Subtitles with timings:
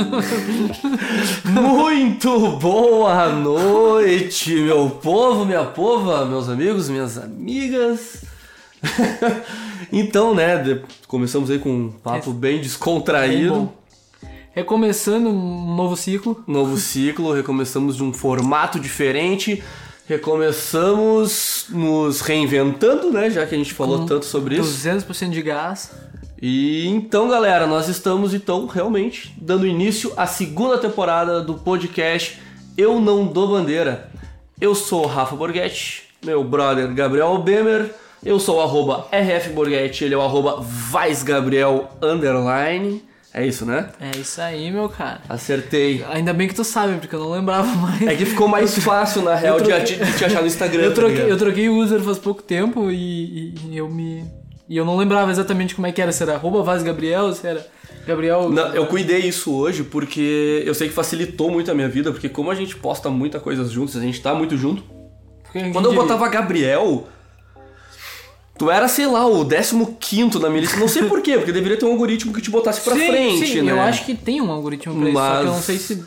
[1.44, 8.24] Muito boa noite, meu povo, minha pova, meus amigos, minhas amigas.
[9.92, 13.70] então, né, começamos aí com um papo bem Bem descontraído.
[14.52, 16.42] Recomeçando um novo ciclo.
[16.46, 19.62] Novo ciclo, recomeçamos de um formato diferente.
[20.06, 23.30] Recomeçamos nos reinventando, né?
[23.30, 24.88] Já que a gente falou Com tanto sobre isso.
[24.88, 25.92] 200% de gás.
[26.42, 32.38] E então, galera, nós estamos então realmente dando início à segunda temporada do podcast
[32.78, 34.08] Eu Não Dou Bandeira.
[34.60, 40.04] Eu sou o Rafa Borghetti, meu brother Gabriel Bemer, eu sou o arroba RF Borghetti,
[40.04, 43.02] ele é o arroba VaisGabriel underline.
[43.32, 43.90] É isso, né?
[44.00, 45.20] É isso aí, meu cara.
[45.28, 46.04] Acertei.
[46.10, 48.02] Ainda bem que tu sabe, porque eu não lembrava mais.
[48.02, 50.82] É que ficou mais fácil, na real, de, troquei- de te achar no Instagram.
[50.82, 51.30] eu, tá troquei, ligado?
[51.30, 54.24] eu troquei o user faz pouco tempo e, e- e eu me.
[54.70, 56.12] E eu não lembrava exatamente como é que era.
[56.12, 57.66] Se era arroba Vaz Gabriel, se era
[58.06, 58.48] Gabriel.
[58.48, 62.28] Não, eu cuidei isso hoje porque eu sei que facilitou muito a minha vida, porque
[62.28, 64.84] como a gente posta muita coisa juntos, a gente tá muito junto.
[65.52, 67.08] Quando eu diria- botava Gabriel,
[68.56, 69.44] tu era, sei lá, o
[69.98, 70.76] 15 na minha lista.
[70.78, 73.62] Não sei porquê, porque deveria ter um algoritmo que te botasse pra sim, frente, sim,
[73.62, 73.72] né?
[73.72, 76.04] Eu acho que tem um algoritmo pra isso, só que eu não Mas- sei se.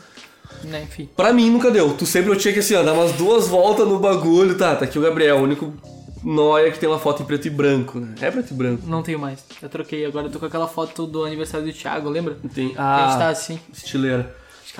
[0.64, 1.06] Né, enfim.
[1.14, 1.92] Pra mim nunca deu.
[1.92, 4.56] Tu sempre eu tinha que assim, ó, dar umas duas voltas no bagulho.
[4.56, 5.70] Tá, tá aqui o Gabriel, o único
[6.24, 8.14] noia que tem uma foto em preto e branco, né?
[8.20, 8.82] É preto e branco.
[8.86, 9.44] Não tenho mais.
[9.60, 10.04] Eu troquei.
[10.06, 12.36] Agora eu tô com aquela foto do aniversário do Thiago, lembra?
[12.54, 13.60] Tem, Que a gente tá ah, assim.
[13.72, 14.34] estileira.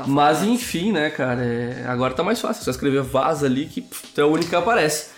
[0.06, 2.62] Mas enfim, né, cara, é- agora tá mais fácil.
[2.62, 5.11] É só escrever vaza ali que pff, é o único que aparece.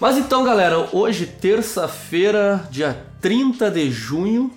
[0.00, 4.50] Mas então, galera, hoje, terça-feira, dia 30 de junho.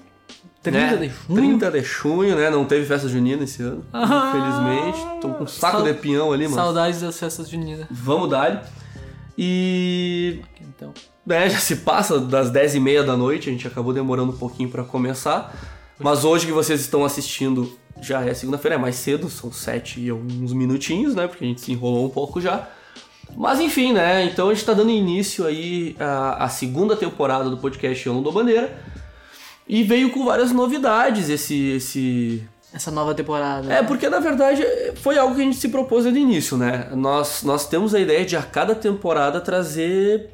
[0.63, 0.95] 30 né?
[0.95, 1.35] de junho?
[1.59, 2.49] 30 de junho, né?
[2.49, 5.19] Não teve festa junina esse ano, Ah, infelizmente.
[5.21, 6.55] Tô com um saco Sau- de pinhão ali, mano.
[6.55, 7.85] Saudades das festas juninas.
[7.91, 8.63] Vamos dar
[9.37, 10.41] E
[10.83, 10.93] Então.
[11.25, 14.37] né, já se passa das 10 e meia da noite, a gente acabou demorando um
[14.37, 15.53] pouquinho pra começar.
[15.99, 20.09] Mas hoje que vocês estão assistindo já é segunda-feira, é mais cedo, são 7 e
[20.09, 21.27] alguns minutinhos, né?
[21.27, 22.67] Porque a gente se enrolou um pouco já.
[23.37, 24.25] Mas enfim, né?
[24.25, 28.21] Então a gente tá dando início aí à, à segunda temporada do podcast Eu Não
[28.23, 28.77] Dou Bandeira.
[29.67, 32.43] E veio com várias novidades esse, esse,
[32.73, 33.71] Essa nova temporada.
[33.73, 34.61] é, porque na verdade
[34.95, 36.89] foi algo que a gente se propôs desde o início, né?
[36.93, 40.31] Nós, nós temos a ideia de a cada temporada trazer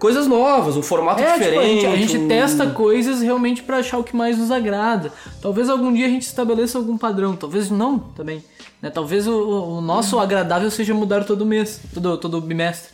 [0.00, 1.80] coisas novas, um formato É, tipo, a diferente.
[1.82, 5.12] gente, a gente um- testa coisas realmente pra achar o que mais nos agrada.
[5.40, 8.42] Talvez algum dia a gente estabeleça algum padrão, talvez não também.
[8.82, 8.90] Né?
[8.90, 9.38] Talvez o,
[9.76, 12.90] o nosso agradável seja mudar todo mês, todo, todo bimestre.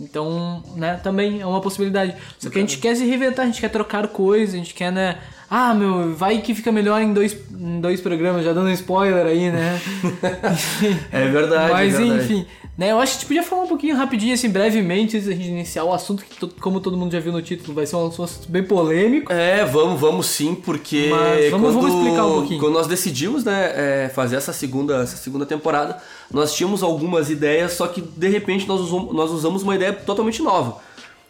[0.00, 2.14] Então, né, também é uma possibilidade.
[2.38, 4.92] Só que a gente quer se reinventar, a gente quer trocar coisas, a gente quer,
[4.92, 5.18] né?
[5.50, 9.50] Ah, meu, vai que fica melhor em dois, em dois programas, já dando spoiler aí,
[9.50, 9.80] né?
[11.10, 11.72] É verdade.
[11.72, 12.24] Mas é verdade.
[12.24, 12.92] enfim, né?
[12.92, 15.48] Eu acho que a gente podia falar um pouquinho rapidinho, assim, brevemente, antes da gente
[15.48, 18.48] iniciar o assunto, que como todo mundo já viu no título, vai ser um assunto
[18.48, 19.32] bem polêmico.
[19.32, 22.60] É, vamos, vamos sim, porque Mas vamos- quando, vamos explicar um pouquinho.
[22.60, 25.96] quando nós decidimos, né, é, fazer essa segunda, essa segunda temporada,
[26.30, 30.42] nós tínhamos algumas ideias, só que de repente nós usamos, nós usamos uma ideia totalmente
[30.42, 30.76] nova.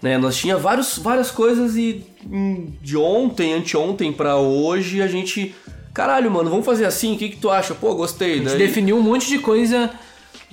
[0.01, 5.53] Né, nós tinha vários, várias coisas e hum, de ontem, anteontem pra hoje a gente,
[5.93, 7.75] caralho, mano, vamos fazer assim, o que que tu acha?
[7.75, 8.35] Pô, gostei.
[8.35, 9.91] A gente Daí- definiu um monte de coisa,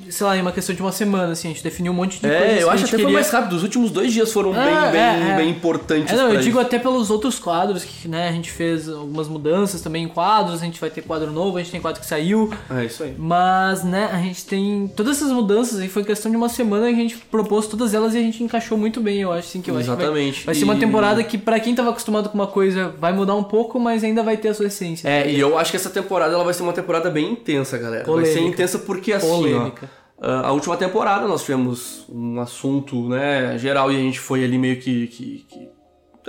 [0.10, 2.22] sei lá, em uma questão de uma semana, assim, a gente definiu um monte de
[2.28, 2.40] coisas.
[2.42, 3.54] É, que eu acho gente até que foi queria- mais rápido.
[3.56, 5.36] Os últimos dois dias foram É, bem, bem, é, é.
[5.38, 6.14] bem importantes.
[6.14, 9.82] É, não, eu digo até pelos outros quadros que né, a gente fez algumas mudanças
[9.82, 12.52] também em quadros, a gente vai ter quadro novo, a gente tem quadro que saiu.
[12.70, 13.16] É isso aí.
[13.18, 16.94] Mas, né, a gente tem todas essas mudanças e foi questão de uma semana que
[16.94, 19.72] a gente propôs todas elas e a gente encaixou muito bem, eu acho, assim, que
[19.72, 20.36] eu acho que Exatamente.
[20.38, 23.36] vai, vai ser uma temporada que pra quem tava acostumado com uma coisa vai mudar
[23.36, 25.08] um pouco, mas ainda vai ter a sua essência.
[25.08, 28.04] É, e eu acho que essa temporada ela vai ser uma temporada bem intensa, galera.
[28.06, 28.54] Vai ser Polêmica.
[28.54, 29.85] intensa porque assim, Polêmica.
[29.85, 29.85] ó.
[30.22, 34.58] Ah, A última temporada nós tivemos um assunto, né, geral e a gente foi ali
[34.58, 35.70] meio que, que- que,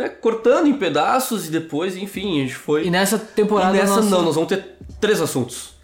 [0.02, 2.87] é, cortando em pedaços e depois, enfim, a gente foi.
[2.87, 5.75] E nessa temporada E nessa nossa- não, nós vamos ter três assuntos.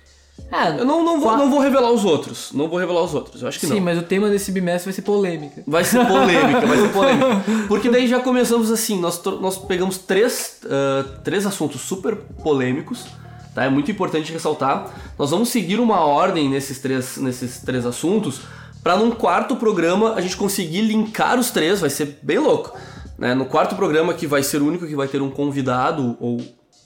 [0.50, 2.52] É, Eu não, não, vou, não vou revelar os outros.
[2.52, 3.40] Não vou revelar os outros.
[3.42, 3.80] Eu acho que sim, não.
[3.82, 5.62] mas o tema desse bimestre vai ser polêmica.
[5.66, 7.44] Vai ser polêmica, vai ser polêmica.
[7.68, 13.04] Porque daí já começamos assim, nós, nós pegamos três, ah, três assuntos super polêmicos,
[13.54, 13.64] tá?
[13.64, 14.90] É muito importante ressaltar.
[15.18, 18.42] Nós vamos seguir uma ordem nesses três, nesses três assuntos,
[18.82, 22.76] para num quarto programa a gente conseguir linkar os três, vai ser bem louco.
[23.18, 23.34] Né?
[23.34, 26.40] No quarto programa, que vai ser o único que vai ter um convidado, ou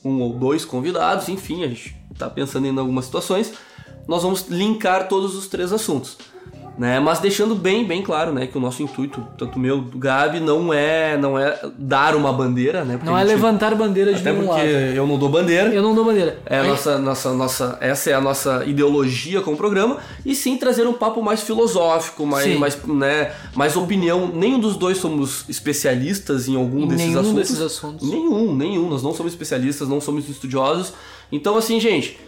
[0.05, 3.53] um ou dois convidados, enfim, a gente tá pensando em algumas situações,
[4.07, 6.17] nós vamos linkar todos os três assuntos.
[6.79, 7.01] Né?
[7.01, 10.75] Mas deixando bem, bem claro, né, que o nosso intuito, tanto meu, do Gabi, não
[10.75, 13.01] é, não é dar uma bandeira, né?
[13.03, 14.71] Não é gente- levantar bandeira de Até nenhum porque lado.
[14.71, 15.73] eu não dou bandeira.
[15.73, 16.39] Eu não dou bandeira.
[16.45, 20.59] É Aí- nossa, nossa, nossa, essa é a nossa ideologia com o programa e sim
[20.59, 22.59] trazer um papo mais filosófico, mais, Sim.
[22.59, 24.27] mais, né, mais opinião.
[24.35, 27.39] Nenhum dos dois somos especialistas em algum desses nenhum assuntos.
[27.39, 28.11] desses assuntos.
[28.11, 28.89] Nenhum, nenhum.
[28.91, 30.93] Nós não somos especialistas, não somos estudiosos.
[31.33, 32.19] Então, assim, gente,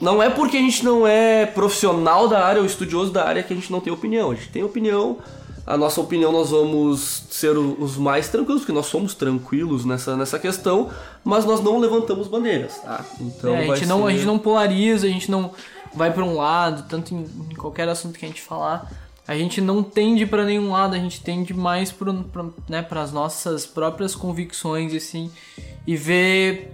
[0.00, 3.52] não é porque a gente não é profissional da área ou estudioso da área que
[3.52, 4.30] a gente não tem opinião.
[4.30, 5.18] A gente tem opinião.
[5.66, 10.38] A nossa opinião nós vamos ser os mais tranquilos, porque nós somos tranquilos nessa, nessa
[10.38, 10.88] questão,
[11.22, 13.04] mas nós não levantamos bandeiras, tá?
[13.20, 15.50] Então É, a, gente não, a ser- gente não polariza, a gente não
[15.94, 18.90] vai pra um lado, tanto em, em qualquer assunto que a gente falar.
[19.26, 22.14] A gente não tende pra nenhum lado, a gente tende mais para
[22.66, 25.30] né, as nossas próprias convicções, assim,
[25.86, 26.72] e ver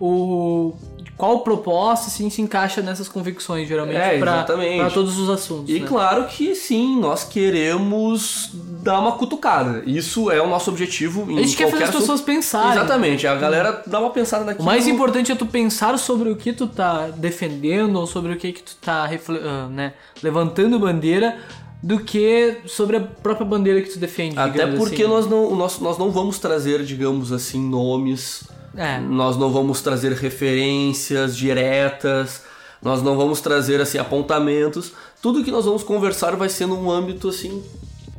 [0.00, 0.74] o
[1.16, 4.44] qual proposta assim, se encaixa nessas convicções, geralmente, É, pra
[4.92, 5.70] todos os assuntos.
[5.74, 5.86] E né?
[5.86, 8.50] claro que sim, nós queremos
[8.82, 9.82] dar uma cutucada.
[9.86, 12.26] Isso é o nosso objetivo em A gente quer fazer as pessoas assunto.
[12.26, 12.72] pensarem.
[12.72, 14.64] Exatamente, a galera dá uma pensada O naquilo.
[14.66, 18.52] mais importante é tu pensar sobre o que tu tá defendendo ou sobre o que,
[18.52, 21.38] que tu tá ah, né, levantando bandeira
[21.82, 24.38] do que sobre a própria bandeira que tu defende.
[24.38, 25.12] Até porque assim.
[25.12, 28.44] nós, não, nós, nós não vamos trazer, digamos assim, nomes,
[28.76, 29.00] É.
[29.00, 32.42] nós não vamos trazer referências diretas,
[32.82, 34.92] nós não vamos trazer assim apontamentos.
[35.22, 37.62] Tudo que nós vamos conversar vai ser num âmbito assim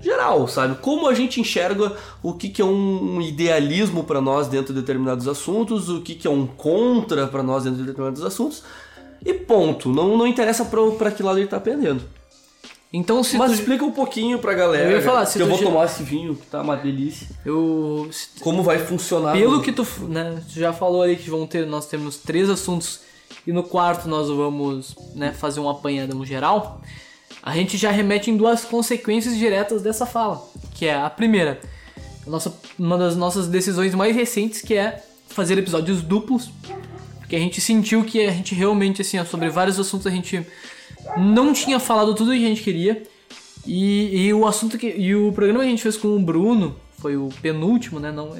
[0.02, 0.76] geral, sabe?
[0.82, 5.28] Como a gente enxerga o que, que é um idealismo para nós dentro de determinados
[5.28, 8.64] assuntos, o que, que é um contra para nós dentro de determinados assuntos.
[9.26, 9.90] E ponto.
[9.90, 12.02] Não, não interessa para que lado ele tá pendendo.
[12.92, 14.90] Então se Mas tu, explica um pouquinho pra galera.
[14.90, 17.28] Eu ia falar, se que eu vou já- tomar esse vinho, que tá uma delícia.
[17.46, 19.34] eu se- Como vai funcionar?
[19.34, 23.02] pelo que tu, né, tu já falou aí que vão ter nós temos três assuntos
[23.46, 26.82] e no quarto nós vamos, né, fazer um apanhadão geral.
[27.44, 30.42] A gente já remete em duas consequências diretas dessa fala,
[30.74, 31.60] que é a primeira,
[32.26, 36.50] a nossa, uma das nossas decisões mais recentes, que é fazer episódios duplos,
[37.20, 40.46] porque a gente sentiu que a gente realmente, assim, ó, sobre vários assuntos a gente
[41.16, 43.04] não tinha falado tudo que a gente queria.
[43.66, 44.88] E, e o assunto que.
[44.88, 48.12] E o programa que a gente fez com o Bruno, foi o penúltimo, né?
[48.12, 48.32] Não,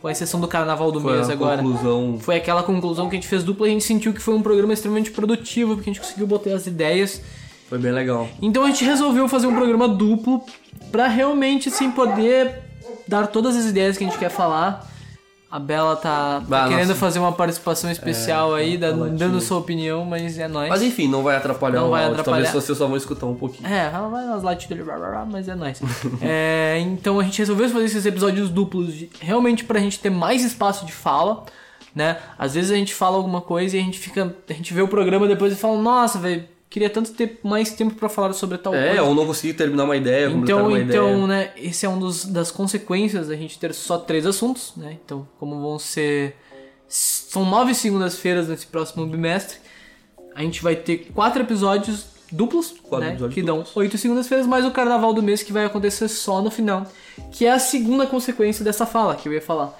[0.00, 1.62] com exceção do carnaval do Foi mês agora.
[1.62, 2.18] conclusão.
[2.20, 4.42] Foi aquela conclusão que a gente fez dupla e a gente sentiu que foi um
[4.42, 7.20] programa extremamente produtivo, porque a gente conseguiu botar as ideias.
[7.68, 8.28] Foi bem legal.
[8.40, 10.44] Então a gente resolveu fazer um programa duplo
[10.92, 12.62] pra realmente assim poder
[13.08, 14.88] dar todas as ideias que a gente quer falar.
[15.54, 16.98] A Bela tá, tá Ah, querendo nossa.
[16.98, 19.40] fazer uma participação especial aí, da- ela dando tinha.
[19.40, 20.68] sua opinião, mas é nóis.
[20.68, 22.18] Mas enfim, não vai atrapalhar Não o vai áudio.
[22.20, 22.44] atrapalhar.
[22.46, 23.68] Talvez vocês só vão escutar um pouquinho.
[23.68, 24.84] É, ela vai nas latidas
[25.30, 25.80] mas é nóis.
[26.20, 30.42] É, então a gente resolveu fazer esses episódios duplos de- realmente pra gente ter mais
[30.44, 31.44] espaço de fala,
[31.94, 32.16] né?
[32.36, 34.34] Às vezes a gente fala alguma coisa e a gente fica.
[34.50, 37.94] A gente vê o programa depois e fala, nossa, velho, queria tanto ter mais tempo
[37.94, 39.02] pra falar sobre tal É, coisa.
[39.04, 41.26] ou não consegui terminar uma ideia, Então, uma então, ideia.
[41.28, 44.96] né, esse é um dos, das consequências da gente ter só três assuntos, né?
[45.04, 46.34] Então, como vão ser.
[46.88, 49.58] São nove segundas-feiras nesse próximo bimestre.
[50.34, 53.12] A gente vai ter quatro episódios duplos, Quatro né?
[53.12, 53.72] episódios que duplos.
[53.72, 56.84] dão oito segundas-feiras, mais o carnaval do mês que vai acontecer só no final.
[57.30, 59.78] Que é a segunda consequência dessa fala que eu ia falar.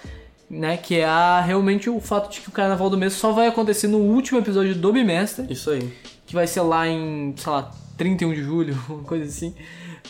[0.49, 3.49] Né, que é a, realmente o fato de que o carnaval do mês só vai
[3.49, 5.91] acontecer no último episódio do bimestre Isso aí.
[6.27, 9.55] Que vai ser lá em, sei lá, 31 de julho, uma coisa assim.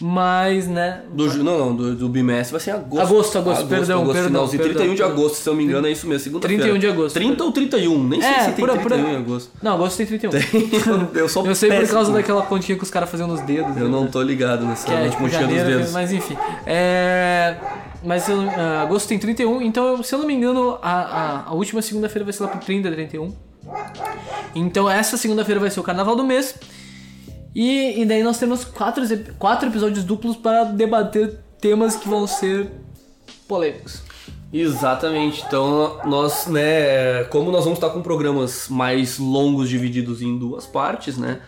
[0.00, 1.02] Mas, né.
[1.12, 3.00] Do, ju- não, não, do, do bimestre vai ser em agosto.
[3.00, 5.16] Agosto, agosto, perdão, agosto, perdão, finalzinho, perdão, 31 de perdão.
[5.16, 6.62] agosto, se eu não me engano, é isso mesmo, segunda-feira.
[6.64, 7.14] 31 de agosto.
[7.14, 9.52] 30 ou 31, nem sei É, se tem por- por- 31 em agosto.
[9.62, 10.32] Não, agosto tem 31.
[11.14, 13.76] eu sou Eu sei por causa daquela continha que os caras faziam nos dedos.
[13.76, 13.90] Eu né?
[13.90, 15.92] não tô ligado nessa Que é tipo pontinha dos janeiro, dedos.
[15.92, 16.36] mas enfim.
[16.66, 17.56] É.
[18.02, 21.54] Mas eu- ah, agosto tem 31, então se eu não me engano, a, a, a
[21.54, 23.32] última segunda-feira vai ser lá pro 30, 31.
[24.54, 26.54] Então essa segunda-feira vai ser o carnaval do mês.
[27.54, 29.04] E, e daí nós temos quatro,
[29.38, 32.70] quatro episódios duplos para debater temas que vão ser
[33.46, 34.02] polêmicos.
[34.52, 35.42] Exatamente.
[35.46, 41.18] Então, nós, né, como nós vamos estar com programas mais longos divididos em duas partes,
[41.18, 41.40] né?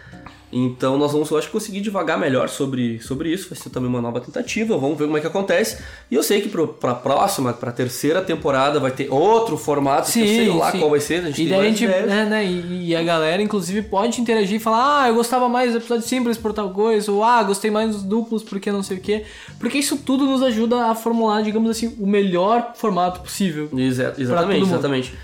[0.52, 3.50] Então nós vamos, eu acho, conseguir devagar melhor sobre, sobre isso.
[3.50, 4.76] Vai ser também uma nova tentativa.
[4.78, 5.82] Vamos ver como é que acontece.
[6.10, 10.10] E eu sei que pro, pra próxima, pra terceira temporada, vai ter outro formato.
[10.10, 10.78] que eu sei lá sim.
[10.78, 11.24] qual vai ser.
[11.24, 14.56] A gente e daí a gente, né, né, e, e a galera, inclusive, pode interagir
[14.56, 17.70] e falar: Ah, eu gostava mais do episódio simples por tal coisa, ou Ah, gostei
[17.70, 19.24] mais dos duplos porque não sei o quê.
[19.58, 23.68] Porque isso tudo nos ajuda a formular, digamos assim, o melhor formato possível.
[23.76, 25.14] Exa- exatamente, exatamente.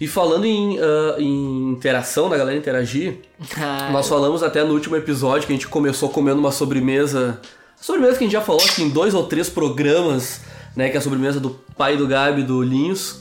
[0.00, 3.18] E falando em, ah, em interação, da galera interagir,
[3.56, 7.40] Ah, Nós falamos até no último episódio que a gente começou comendo uma sobremesa.
[7.80, 10.40] Sobremesa que a gente já falou aqui em dois ou três programas,
[10.74, 10.88] né?
[10.90, 13.20] Que é a sobremesa do pai do Gabi, do Linhos.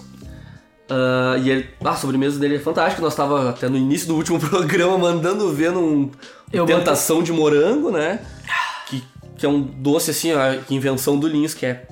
[0.90, 3.02] Ah, e ele, ah, a sobremesa dele é fantástica.
[3.02, 6.12] Nós tava até no início do último programa mandando ver num
[6.52, 8.20] Eu tentação de morango, né?
[8.88, 9.04] Que,
[9.38, 11.88] que é um doce assim, a invenção do Linhos, que é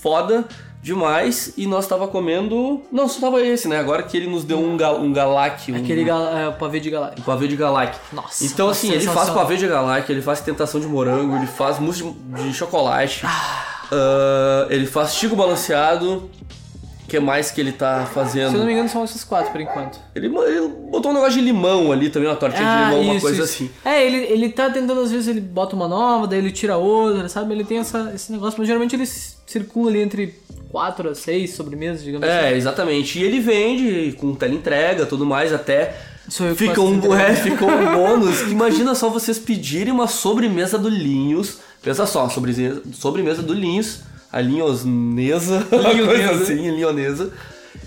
[0.00, 0.46] foda
[0.86, 1.52] demais.
[1.56, 2.80] E nós tava comendo.
[2.92, 3.78] Não, só tava esse, né?
[3.78, 5.72] Agora que ele nos deu um, gal, um galac.
[5.72, 7.16] Um, aquele gal, é, o pavê de galera.
[7.18, 7.98] um pavê de galac.
[8.12, 11.80] Nossa, Então, assim, ele faz pavê de galac, ele faz tentação de morango, ele faz
[11.80, 16.30] mousse de, de chocolate, ah, ele faz chico balanceado
[16.65, 16.65] O
[17.08, 18.64] que mais que ele tá Se eu não fazendo?
[18.64, 19.98] me engano, são essas quatro por enquanto.
[20.14, 23.42] Ele, ele botou um negócio de limão ali também, uma tortinha de limão, uma coisa
[23.42, 23.54] Ah, isso.
[23.54, 23.70] assim.
[23.84, 27.28] É, ele, ele tá tentando, às vezes, ele bota uma nova, daí ele tira outra,
[27.28, 27.52] sabe?
[27.54, 30.34] Ele tem essa, esse negócio, mas geralmente ele circula ali entre
[30.70, 32.46] quatro a seis sobremesas, digamos assim.
[32.46, 33.18] É, exatamente.
[33.18, 35.94] E ele vende com teleentrega tudo mais, até
[36.28, 38.40] Sou eu que fica um, é, fica um bônus.
[38.50, 41.58] Imagina só vocês pedirem uma sobremesa do Linhos.
[41.80, 44.00] Pensa só, sobremesa, sobremesa do Linhos,
[44.32, 46.42] a linhosnesa, uma coisa Linhonesa.
[46.42, 47.32] assim, linhonesa.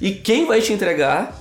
[0.01, 1.35] E quem vai te entregar?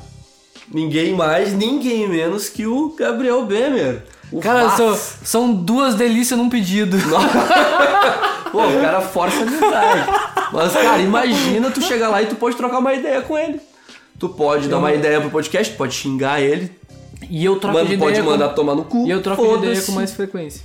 [0.72, 4.02] Ninguém mais, ninguém menos que o Gabriel Bemer.
[4.30, 6.98] O Cara, são, são duas delícias num pedido.
[8.52, 10.10] Pô, o cara força a amizade.
[10.52, 13.60] Mas, cara, imagina tu chegar lá e tu pode trocar uma ideia com ele.
[14.18, 16.70] Tu pode dar uma ideia pro podcast, tu pode xingar ele,
[17.30, 18.54] E eu troco manda, de pode ideia mandar com...
[18.54, 19.06] tomar no cu.
[19.06, 20.62] E eu troco de ideia com mais frequência.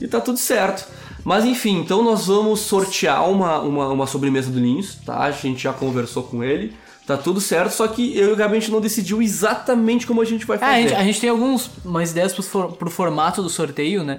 [0.00, 0.86] E tá tudo certo.
[1.24, 5.18] Mas enfim, então nós vamos sortear uma, uma, uma sobremesa do Linhos, tá?
[5.20, 6.74] A gente já conversou com ele.
[7.06, 10.20] Tá tudo certo, só que eu e o Gabi a gente não decidiu exatamente como
[10.20, 10.72] a gente vai É, fazer.
[10.72, 14.18] a gente, a gente tem alguns umas ideias pro, for- pro formato do sorteio, né?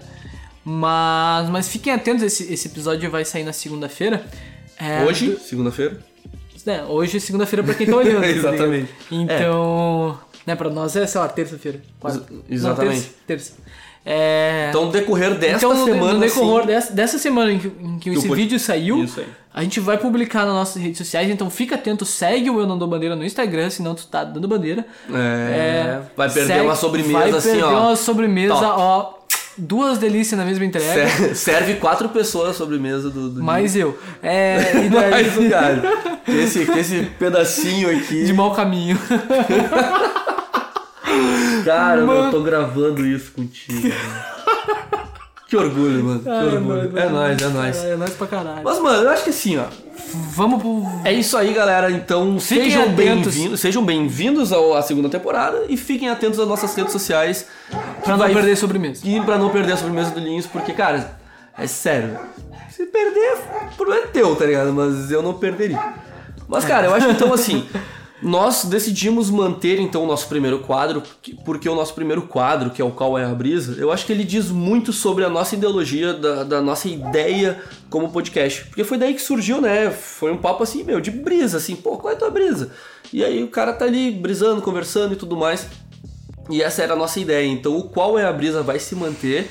[0.66, 4.26] Mas, mas fiquem atentos, esse, esse episódio vai sair na segunda-feira.
[4.80, 6.00] É, Hoje, segunda-feira.
[6.66, 8.22] É, hoje é segunda-feira pra quem tá olhando.
[8.24, 8.28] tá?
[8.30, 8.90] Exatamente.
[9.12, 11.82] Então, né, pra nós é, sei lá, terça-feira.
[12.06, 12.96] Ex- exatamente.
[12.96, 13.54] Não, terça.
[13.54, 13.54] terça.
[14.06, 14.68] É...
[14.70, 16.14] Então, no decorrer desta Então, semana.
[16.14, 19.06] no decorrer dessa, dessa semana em que, em que esse pod- vídeo saiu,
[19.54, 22.78] a gente vai publicar nas nossas redes sociais, então fica atento, segue o Eu Não
[22.78, 24.86] Dou Bandeira no Instagram, senão tu tá dando bandeira.
[25.14, 27.80] É, vai perder segue- uma sobremesa vai assim, perder ó.
[27.88, 28.66] uma sobremesa, Top.
[28.78, 29.14] ó,
[29.58, 33.30] duas delícias na mesma entrega, Ser- Serve quatro pessoas a sobremesa do.
[33.30, 33.98] do mais eu.
[34.22, 35.82] É, e daí, Mais um cara.
[36.28, 38.26] Esse, esse pedacinho aqui.
[38.26, 39.00] de mau caminho.
[41.64, 42.32] Cara, eu Mano.
[42.32, 43.88] tô gravando isso contigo.
[43.88, 44.24] mano.
[45.48, 46.20] Que orgulho, mano.
[46.22, 46.62] Que Ai, orgulho.
[46.66, 47.84] mano, é nóis, é nóis.
[47.84, 48.62] É nóis pra caralho.
[48.64, 49.66] Mas, mano, eu acho que assim, ó.
[50.36, 50.84] Vamos pro...
[51.06, 51.92] É isso aí, galera.
[51.92, 53.60] Então, Fiquem sejam bem-vindos.
[53.60, 57.46] Sejam bem-vindos à segunda temporada e fiquem atentos às nossas redes sociais.
[58.04, 59.02] Pra não vai- perder sobremesa.
[59.08, 61.18] E pra não perder a sobremesa do Linhos, porque, cara,
[61.58, 62.18] é sério.
[62.72, 63.38] Se perder,
[63.72, 64.74] o problema é teu, tá ligado?
[64.74, 65.80] Mas eu não perderia.
[66.48, 67.68] Mas, cara, eu acho que então, assim,
[68.24, 72.82] nós decidimos manter, então, o nosso primeiro quadro, que- porque o nosso primeiro quadro, que
[72.82, 75.56] é o Qual é a Brisa, eu acho que ele diz muito sobre a nossa
[75.56, 78.66] ideologia, da, da nossa ideia como podcast.
[78.66, 79.92] Porque foi daí que surgiu, né?
[79.92, 82.72] Foi um papo assim, meu, de brisa, assim, pô, qual é a tua brisa?
[83.12, 85.68] E aí o cara tá ali brisando, conversando e tudo mais.
[86.50, 87.46] E essa era a nossa ideia.
[87.48, 89.50] Então, o qual é a brisa vai se manter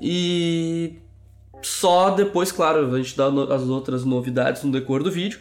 [0.00, 0.94] e
[1.62, 5.40] só depois, claro, a gente dá as outras novidades no decorrer do vídeo.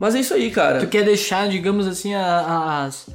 [0.00, 0.80] Mas é isso aí, cara.
[0.80, 3.06] Tu quer deixar, digamos assim, as,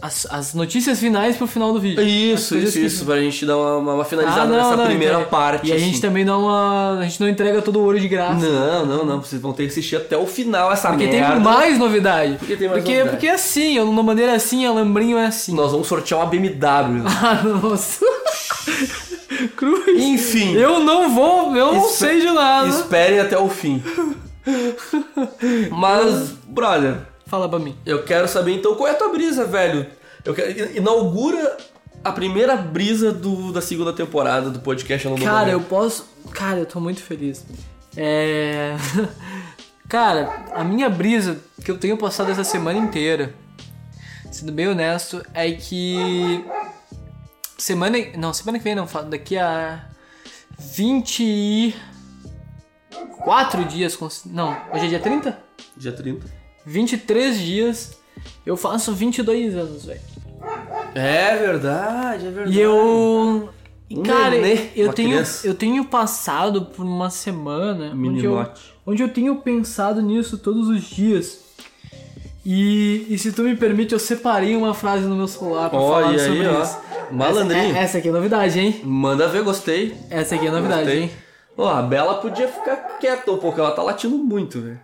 [0.00, 2.02] as, as notícias finais pro final do vídeo.
[2.02, 5.14] Isso, isso, que- isso, pra gente dar uma, uma finalizada Ah, não, nessa não, primeira
[5.18, 5.68] então, parte.
[5.68, 6.00] E a gente assim.
[6.00, 6.98] também dá uma.
[7.00, 8.34] A gente não entrega todo o ouro de graça.
[8.46, 9.20] Não, não, não.
[9.22, 11.34] Vocês vão ter que assistir até o final essa Porque merda.
[11.34, 12.36] tem mais novidade.
[12.38, 13.16] Porque tem mais porque, novidade.
[13.16, 15.54] porque é assim, eu numa maneira assim, a Lambrinho é assim.
[15.54, 17.04] Nós vamos sortear uma BMW.
[17.22, 18.04] Ah, nossa.
[19.56, 19.84] Cruz.
[20.00, 20.54] Enfim.
[20.54, 22.68] Eu não vou, eu não sei de nada.
[22.68, 23.82] Esperem até o fim.
[25.70, 27.76] Mas, brother, Fala pra mim.
[27.84, 29.86] Eu quero saber então qual é a tua brisa, velho.
[30.24, 31.56] Eu quero, inaugura
[32.02, 36.06] a primeira brisa do, da segunda temporada do podcast Alô Cara, eu posso.
[36.32, 37.44] Cara, eu tô muito feliz.
[37.96, 38.76] É.
[39.88, 43.34] Cara, a minha brisa que eu tenho passado essa semana inteira,
[44.30, 46.44] sendo bem honesto, é que.
[47.56, 47.98] Semana.
[48.16, 49.86] Não, semana que vem não, daqui a.
[53.02, 53.98] 24 dias.
[54.26, 55.38] Não, hoje é dia 30?
[55.76, 56.26] Dia 30.
[56.66, 57.98] 23 dias.
[58.46, 60.00] Eu faço 22 anos, velho.
[60.94, 62.56] É verdade, é verdade.
[62.56, 63.48] E eu.
[63.90, 65.46] e, Cara, nenê, eu tenho, criança.
[65.46, 68.46] eu tenho passado por uma semana onde eu,
[68.86, 71.42] onde eu tenho pensado nisso todos os dias.
[72.46, 76.08] E, e se tu me permite, eu separei uma frase no meu celular pra falar
[76.08, 76.78] Olha sobre aí, isso.
[77.10, 77.14] ó.
[77.14, 77.70] Malandrinho.
[77.70, 78.80] Essa, é- essa aqui é novidade, hein?
[78.84, 79.96] Manda ver, gostei.
[80.10, 81.02] Essa aqui é novidade, Gostei.
[81.04, 81.10] hein?
[81.56, 84.80] Ó, a Bela podia ficar quieta um pouco, ela tá latindo muito, velho.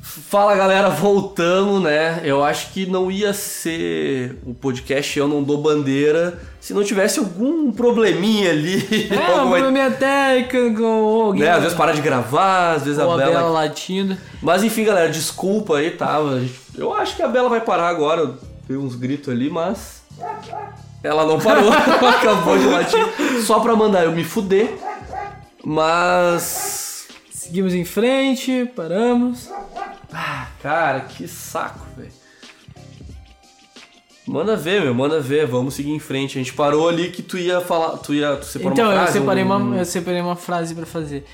[0.00, 2.20] Fala galera, voltamos, né?
[2.24, 7.18] Eu acho que não ia ser o podcast Eu Não Dou Bandeira se não tivesse
[7.18, 8.78] algum probleminha ali.
[9.10, 11.42] É, uma alguma- probleminha técnica, ou alguém.
[11.42, 11.50] né?
[11.50, 13.32] Às vezes para de gravar, às vezes ou a a Bela.
[13.32, 14.16] Bela latindo.
[14.42, 16.18] Mas enfim, galera, desculpa aí, tá?
[16.76, 18.34] Eu acho que a Bela vai parar agora.
[18.66, 20.02] Deu uns gritos ali, mas.
[21.02, 23.42] Ela não parou, acabou de latir.
[23.44, 24.76] Só pra mandar eu me fuder.
[25.64, 27.06] Mas.
[27.30, 29.48] Seguimos em frente, paramos.
[30.12, 32.10] Ah, cara, que saco, velho.
[34.26, 36.36] Manda ver, meu, manda ver, vamos seguir em frente.
[36.38, 38.98] A gente parou ali que tu ia falar, tu ia tu separou Então, uma eu
[38.98, 41.24] frase, separei, um- uma, eu separei uma frase pra fazer.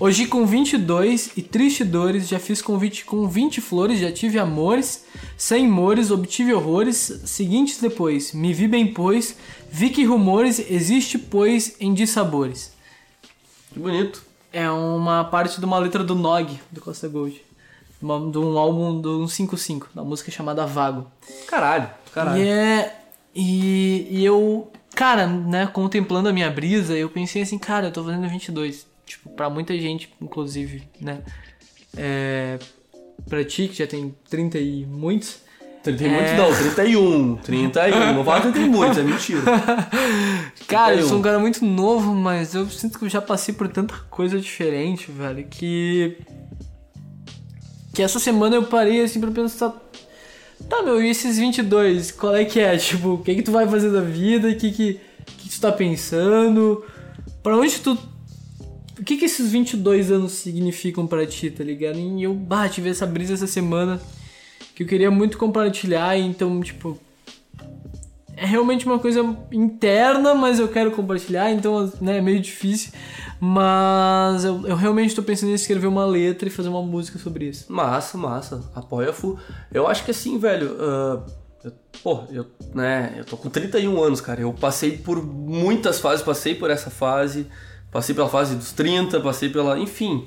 [0.00, 5.04] Hoje com 22 e triste dores, já fiz convite com 20 flores, já tive amores,
[5.36, 9.36] sem mores, obtive horrores, seguintes depois, me vi bem pois,
[9.70, 12.72] vi que rumores existe pois em dissabores.
[13.72, 14.22] Que bonito.
[14.52, 17.40] É uma parte de uma letra do Nog, do Costa Gold.
[18.00, 21.06] Uma, de um álbum do 155, da música chamada Vago.
[21.46, 22.42] Caralho, caralho.
[22.42, 22.98] E é.
[23.34, 28.04] E, e eu, cara, né, contemplando a minha brisa, eu pensei assim, cara, eu tô
[28.04, 28.91] fazendo 22.
[29.12, 31.18] Tipo, pra muita gente, inclusive, né?
[31.94, 32.58] É,
[33.28, 35.40] pra ti, que já tem 30 e muitos.
[35.82, 37.36] 30 e muitos não, 31.
[37.36, 38.14] 31.
[38.14, 39.42] Não fala 30 e muitos, é mentira.
[40.66, 41.08] Cara, eu 31.
[41.08, 44.40] sou um cara muito novo, mas eu sinto que eu já passei por tanta coisa
[44.40, 46.16] diferente, velho, que.
[47.92, 49.74] Que essa semana eu parei assim pra pensar.
[50.70, 52.12] Tá, meu, e esses 22?
[52.12, 52.78] Qual é que é?
[52.78, 54.48] Tipo, o que que tu vai fazer da vida?
[54.48, 56.82] O que que, que que tu tá pensando?
[57.42, 57.98] Pra onde tu.
[59.02, 61.98] O que que esses 22 anos significam pra ti, tá ligado?
[61.98, 64.00] E eu, bah, tive essa brisa essa semana
[64.76, 66.96] que eu queria muito compartilhar, então, tipo.
[68.36, 69.20] É realmente uma coisa
[69.52, 72.92] interna, mas eu quero compartilhar, então né, é meio difícil.
[73.40, 77.46] Mas eu, eu realmente tô pensando em escrever uma letra e fazer uma música sobre
[77.48, 77.70] isso.
[77.72, 78.70] Massa, massa.
[78.74, 79.36] Apoia full.
[79.72, 80.76] Eu acho que assim, velho.
[80.80, 81.26] ah,
[81.64, 81.72] eu-
[82.04, 84.40] pô, eu, né, eu tô com 31 anos, cara.
[84.40, 87.46] Eu passei por muitas fases, passei por essa fase.
[87.92, 89.78] Passei pela fase dos 30, passei pela.
[89.78, 90.26] Enfim.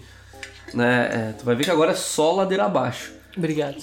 [0.73, 3.11] Né, é, tu vai ver que agora é só ladeira abaixo.
[3.35, 3.77] Obrigado.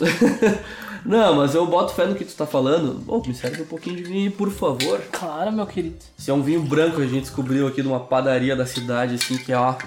[1.04, 3.02] Não, mas eu boto fé no que tu tá falando.
[3.08, 5.00] Ô, me serve um pouquinho de vinho, por favor.
[5.10, 5.96] claro, meu querido.
[6.16, 9.36] Se é um vinho branco que a gente descobriu aqui numa padaria da cidade, assim,
[9.36, 9.70] que é, ó.
[9.70, 9.78] A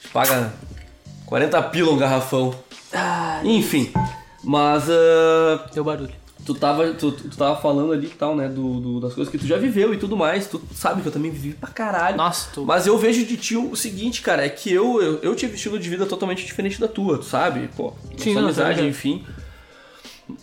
[0.00, 0.52] gente paga
[1.26, 2.54] 40 pila um garrafão.
[2.92, 3.92] Ah, Enfim.
[4.42, 6.14] Mas ah, deu barulho.
[6.46, 8.48] Tu, tava, tu, tu tava falando ali e tal, né?
[8.48, 10.46] Do, do- das coisas que tu já viveu e tudo mais.
[10.46, 12.16] Tu sabe que eu também vivi pra caralho.
[12.16, 12.64] Nossa, tu.
[12.64, 15.78] Mas eu vejo de ti o seguinte, cara, é que eu, eu, eu tive estilo
[15.78, 17.68] de vida totalmente diferente da tua, tu sabe?
[17.76, 18.88] Pô, Sim, não, amizade, sabe.
[18.88, 19.24] enfim.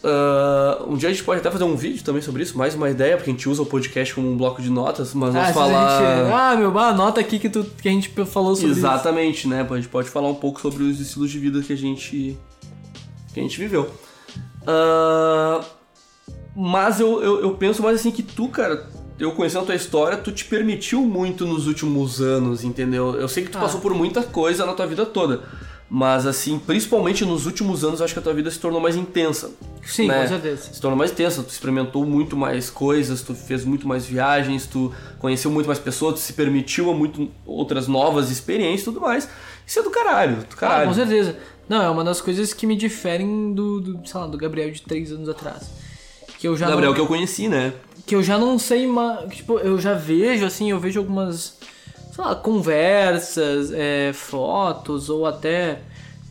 [0.02, 2.90] Ah, um dia a gente pode até fazer um vídeo também sobre isso, mais uma
[2.90, 5.48] ideia, porque a gente usa o podcast como um bloco de notas, mas Ah, vamos
[5.48, 6.00] se a falar.
[6.24, 9.68] gente- ah, meu, anota aqui que, tu, que a gente falou sobre Exatamente, né?
[9.70, 12.38] A gente pode falar um pouco sobre os estilos de vida que a gente
[13.34, 13.90] que a gente viveu.
[14.66, 15.62] Ah,
[16.56, 18.88] mas eu, eu, eu penso mais assim que tu, cara,
[19.20, 23.16] eu conhecendo a tua história, tu te permitiu muito nos últimos anos, entendeu?
[23.16, 23.62] Eu sei que tu Ah.
[23.62, 25.42] passou por muita coisa na tua vida toda.
[25.90, 28.96] Mas assim, principalmente nos últimos anos, eu acho que a tua vida se tornou mais
[28.96, 29.52] intensa.
[29.86, 30.22] Sim, né?
[30.24, 30.74] com certeza.
[30.74, 34.92] Se tornou mais intensa, tu experimentou muito mais coisas, tu fez muito mais viagens, tu
[35.20, 39.30] conheceu muito mais pessoas, tu se permitiu a muito outras novas experiências e tudo mais.
[39.68, 40.88] Isso é do caralho, do Ah, caralho.
[40.88, 41.38] com certeza.
[41.70, 44.82] Não, é uma das coisas que me diferem do, do, sei lá, do Gabriel de
[44.82, 45.70] três anos atrás.
[46.44, 47.72] Que eu já Gabriel não, que eu conheci, né?
[48.06, 49.34] que eu já não sei mais.
[49.34, 51.58] Tipo, eu já vejo, assim, eu vejo algumas,
[52.14, 55.80] sei lá, conversas, é, fotos ou até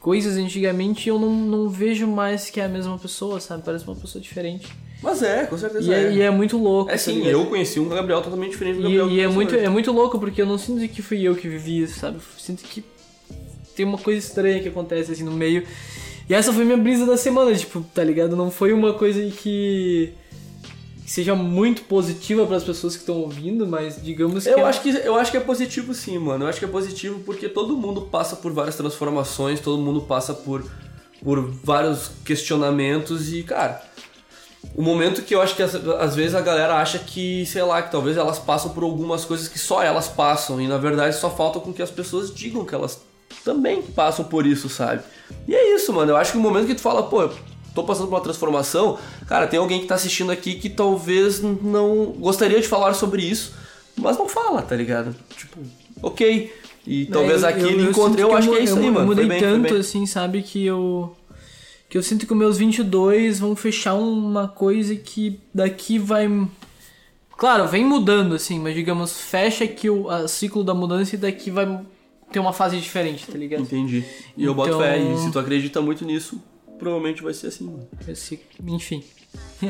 [0.01, 3.63] coisas antigamente e eu não, não vejo mais que é a mesma pessoa, sabe?
[3.65, 4.69] Parece uma pessoa diferente.
[5.03, 6.91] Mas é, com certeza E é, e é muito louco.
[6.91, 7.31] É tá sim, ligado?
[7.31, 9.09] eu conheci um Gabriel totalmente diferente do E, Gabriel.
[9.09, 9.65] que e é, muito, hoje.
[9.65, 12.19] é muito louco porque eu não sinto que fui eu que vivi isso, sabe?
[12.19, 12.85] Eu sinto que
[13.75, 15.67] tem uma coisa estranha que acontece assim no meio.
[16.29, 18.37] E essa foi minha brisa da semana, tipo, tá ligado?
[18.37, 20.15] Não foi uma coisa que,
[21.13, 24.51] seja muito positiva para as pessoas que estão ouvindo, mas digamos que.
[24.51, 26.45] Eu é- acho, que, eu acho que é positivo sim, mano.
[26.45, 30.33] Eu acho que é positivo porque todo mundo passa por várias transformações, todo mundo passa
[30.33, 30.65] por,
[31.23, 33.83] por vários questionamentos e, cara,
[34.75, 37.83] o momento que eu acho que às, às vezes a galera acha que, sei lá,
[37.83, 41.29] que talvez elas passam por algumas coisas que só elas passam e na verdade só
[41.29, 43.03] falta com que as pessoas digam que elas
[43.45, 45.03] também passam por isso, sabe?
[45.49, 46.13] E é isso, mano.
[46.13, 47.29] Eu acho que o momento que tu fala, pô,
[47.75, 52.07] tô passando por uma transformação, cara, tem alguém que tá assistindo aqui que talvez não
[52.19, 53.55] gostaria de falar sobre isso,
[53.97, 55.15] mas não fala, tá ligado?
[55.37, 55.59] Tipo,
[56.03, 56.53] ok.
[56.87, 58.21] E talvez eu- aqui eu- ele eu encontre.
[58.23, 59.05] Eu, que acho que é isso aí, eu, mano.
[59.05, 61.17] Eu mudei bem, tanto assim, sabe, que eu.
[61.89, 66.27] Que eu sinto que os meus 22 vão fechar uma coisa que daqui vai.
[67.37, 71.81] Claro, vem mudando, assim, mas digamos, fecha aqui o ciclo da mudança e daqui vai
[72.33, 73.63] ter uma fase diferente, tá ligado?
[73.63, 74.05] Entendi.
[74.37, 76.43] E eu boto Então- fé, e se tu acredita muito nisso,
[76.79, 77.87] provavelmente vai ser assim, mano.
[78.09, 79.03] Esse- enfim.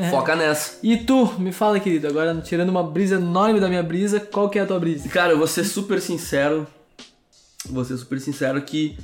[0.09, 0.79] Foca nessa.
[0.83, 4.57] E tu, me fala, querido, agora tirando uma brisa enorme da minha brisa, qual que
[4.59, 5.07] é a tua brisa?
[5.09, 6.65] Cara, eu vou ser super sincero.
[7.69, 8.97] Vou ser super sincero que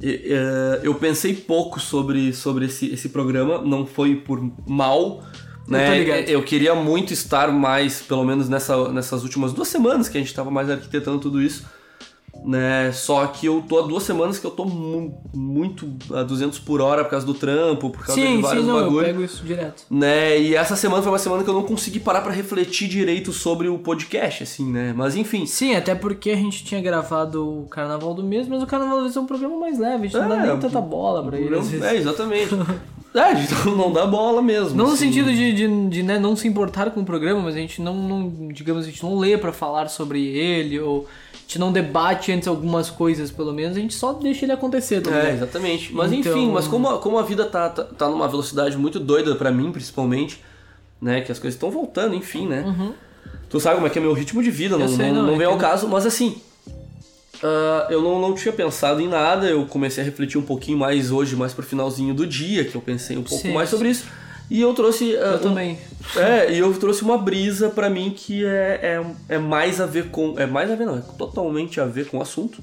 [0.00, 5.24] eh, eu pensei pouco sobre, sobre esse, esse programa, não foi por mal.
[5.66, 6.24] Né?
[6.28, 10.32] Eu queria muito estar mais, pelo menos nessa, nessas últimas duas semanas que a gente
[10.32, 11.66] tava mais arquitetando tudo isso.
[12.44, 12.90] Né?
[12.92, 16.80] Só que eu tô há duas semanas que eu tô mu muito a 200 por
[16.80, 19.04] hora por causa do trampo, por causa de Sim, vários sim, não, eu bagulho.
[19.06, 19.82] pego isso direto.
[19.90, 20.40] Né?
[20.40, 23.68] E essa semana foi uma semana que eu não consegui parar pra refletir direito sobre
[23.68, 24.92] o podcast, assim, né?
[24.96, 25.46] Mas enfim.
[25.46, 29.02] Sim, até porque a gente tinha gravado o Carnaval do mês, mas o Carnaval do
[29.04, 31.38] mês é um programa mais leve, a gente não dá É, nem tanta bola pra
[31.38, 31.54] ele.
[31.54, 32.50] É, exatamente.
[33.18, 34.76] é, então não dá bola mesmo.
[34.76, 35.06] Não no assim.
[35.06, 37.94] sentido de, de, de, né, não se importar com o programa, mas a gente não,
[37.94, 42.30] não digamos, a gente não lê pra falar sobre ele, ou a gente não debate
[42.32, 45.92] antes algumas coisas, pelo menos, a gente só deixa ele acontecer, tá É, exatamente.
[45.94, 49.00] Mas Então- enfim, mas como a, como a vida tá, tá, tá numa velocidade muito
[49.00, 50.42] doida pra mim, principalmente,
[51.00, 51.20] né?
[51.20, 52.64] Que as coisas estão voltando, enfim, né?
[53.48, 54.96] Tu sabe como é que é meu ritmo de vida, não, Uhum.
[54.96, 56.36] sei, não, não, não é vem ao caso, mas assim.
[57.42, 61.10] Ah, eu não, não tinha pensado em nada, eu comecei a refletir um pouquinho mais
[61.10, 64.06] hoje, mais pro finalzinho do dia, que eu pensei um pouco Sim, mais sobre isso.
[64.50, 65.14] E eu trouxe.
[65.16, 65.78] ah, Eu um- também.
[66.16, 70.06] É, e eu trouxe uma brisa pra mim que é, é, é mais a ver
[70.10, 70.34] com.
[70.38, 72.62] É mais a ver, não, é totalmente a ver com o assunto.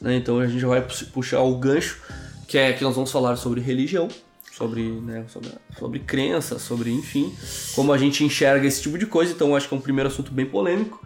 [0.00, 0.16] Né?
[0.16, 1.98] Então a gente já vai pu- puxar o gancho,
[2.46, 4.06] que é que nós vamos falar sobre religião,
[4.52, 5.48] sobre, né, sobre,
[5.78, 7.34] sobre crença, sobre, enfim,
[7.74, 9.32] como a gente enxerga esse tipo de coisa.
[9.32, 11.02] Então eu acho que é um primeiro assunto bem polêmico.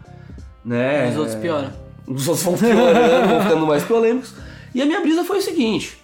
[0.65, 1.09] Né?
[1.11, 1.71] Os outros pioram.
[2.09, 4.33] Os outros vão piorando, vão ficando mais polêmicos.
[4.73, 5.97] E a minha brisa foi o seguinte.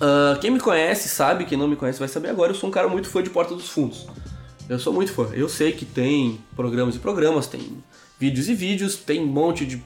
[0.00, 2.72] ah, quem me conhece sabe, quem não me conhece vai saber agora, eu sou um
[2.72, 4.06] cara muito fã de Porta dos Fundos.
[4.68, 5.28] Eu sou muito fã.
[5.32, 7.60] Eu sei que tem programas e programas, tem
[8.18, 9.82] vídeos e vídeos, tem um monte de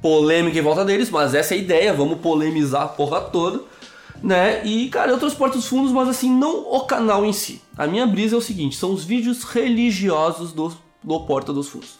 [0.00, 3.62] polêmica em volta deles, mas essa é a ideia, vamos polemizar a porra toda,
[4.22, 4.64] né?
[4.64, 7.60] E, cara, eu trouxe Porta dos Fundos, mas assim, não o canal em si.
[7.76, 11.98] A minha brisa é o seguinte, são os vídeos religiosos do, do Porta dos Fundos.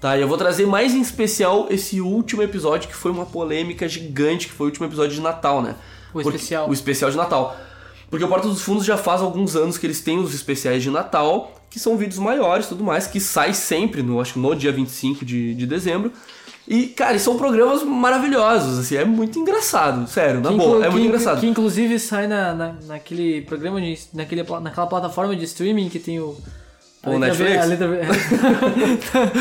[0.00, 3.88] Tá, e eu vou trazer mais em especial esse último episódio, que foi uma polêmica
[3.88, 5.74] gigante, que foi o último episódio de Natal, né?
[6.10, 6.68] O Porque- especial.
[6.68, 7.56] O especial de Natal.
[8.08, 10.90] Porque o Porta dos Fundos já faz alguns anos que eles têm os especiais de
[10.90, 14.54] Natal, que são vídeos maiores e tudo mais, que sai sempre, no, acho que no
[14.54, 16.12] dia 25 de, de dezembro.
[16.66, 20.90] E, cara, e são programas maravilhosos, assim, é muito engraçado, sério, na Que boa, é
[20.90, 21.40] muito engraçado.
[21.40, 26.20] Que inclusive sai na, na, naquele programa, de, naquele, naquela plataforma de streaming que tem
[26.20, 26.36] o.
[27.12, 27.66] a O Netflix?
[27.66, 27.88] letra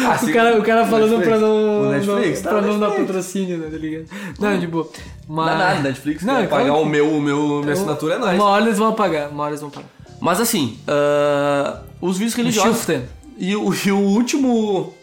[0.06, 1.28] Ah, o, cara, o cara falando Netflix.
[1.28, 4.06] pra não, O Netflix, não, tá, pra não dar patrocínio, né, tá ligado?
[4.40, 4.78] Não, tipo.
[5.28, 5.54] Não Mas...
[5.54, 8.16] é nada, Netflix, Não, não, é pagar claro o que- meu, o meu, minha assinatura
[8.16, 8.36] é nóis.
[8.36, 9.88] Uma hora eles vão apagar, uma hora eles vão pagar.
[10.20, 12.78] Mas assim, ah, os vídeos religiosos.
[12.78, 13.04] Shiften.
[13.38, 14.94] E o, e o último.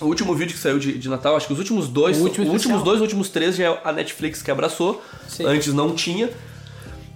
[0.00, 2.18] O último vídeo que saiu de, de Natal, acho que os últimos dois.
[2.18, 5.00] O último os últimos dois, os últimos três já é a Netflix que abraçou.
[5.28, 5.44] Sim.
[5.46, 6.30] Antes não tinha.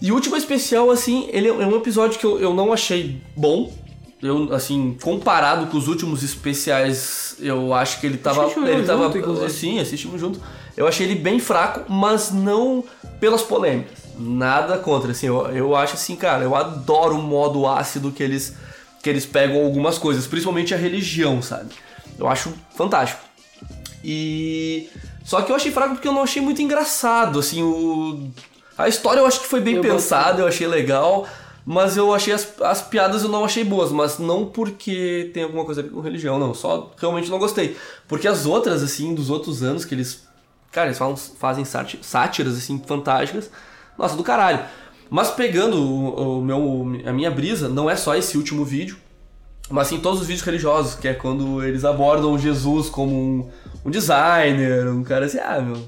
[0.01, 3.73] E o último especial, assim, ele é um episódio que eu, eu não achei bom.
[4.21, 8.43] Eu, assim, comparado com os últimos especiais, eu acho que ele tava.
[8.43, 9.13] Assistimos Ele tava.
[9.13, 9.51] junto.
[9.51, 10.41] Sim, assistimos junto.
[10.77, 12.85] Eu achei ele bem fraco, mas não
[13.21, 13.99] pelas polêmicas.
[14.19, 18.57] Nada contra, assim, eu, eu acho assim, cara, eu adoro o modo ácido que eles,
[19.01, 21.71] que eles pegam algumas coisas, principalmente a religião, sabe?
[22.19, 23.21] Eu acho fantástico.
[24.03, 24.89] E.
[25.25, 28.29] Só que eu achei fraco porque eu não achei muito engraçado, assim, o.
[28.77, 31.27] A história eu acho que foi bem Eu pensada, eu achei legal,
[31.71, 35.67] mas eu achei as, as piadas eu não achei boas, mas não porque tem alguma
[35.67, 37.77] coisa a ver com religião, não, só realmente não gostei.
[38.09, 40.27] Porque as outras, assim, dos outros anos que eles.
[40.73, 43.51] Cara, eles falam, fazem sáti- sátiras, assim, fantásticas.
[43.99, 44.61] Nossa, do caralho.
[45.11, 48.97] Mas pegando o, o meu, a minha brisa, não é só esse último vídeo,
[49.69, 53.51] mas sim todos os vídeos religiosos, que é quando eles abordam Jesus como um,
[53.85, 55.85] um designer, um cara assim, ah, meu.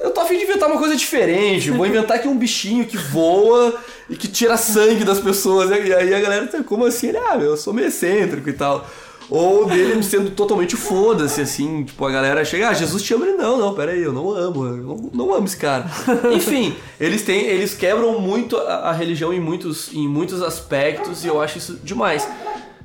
[0.00, 3.78] Eu tô afim de inventar uma coisa diferente, vou inventar aqui um bichinho que voa
[4.10, 5.70] e que tira sangue das pessoas.
[5.70, 7.08] E aí a galera, tá, como assim?
[7.08, 8.86] Ele, ah, meu, eu sou meio excêntrico e tal.
[9.30, 13.36] Ou dele sendo totalmente foda-se, assim, tipo, a galera chega, ah, Jesus te ama, ele,
[13.36, 15.84] não, não, pera aí, eu não amo, eu não, não amo esse cara.
[16.32, 21.28] Enfim, eles têm, eles quebram muito a, a religião em muitos, em muitos aspectos e
[21.28, 22.26] eu acho isso demais.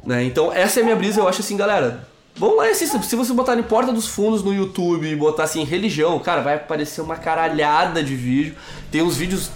[0.05, 0.25] Né?
[0.25, 3.01] Então essa é a minha brisa, eu acho assim, galera, vamos lá e assista.
[3.01, 6.55] Se você botar em Porta dos Fundos no YouTube e botar assim, religião, cara, vai
[6.55, 8.55] aparecer uma caralhada de vídeo.
[8.91, 9.49] Tem uns vídeos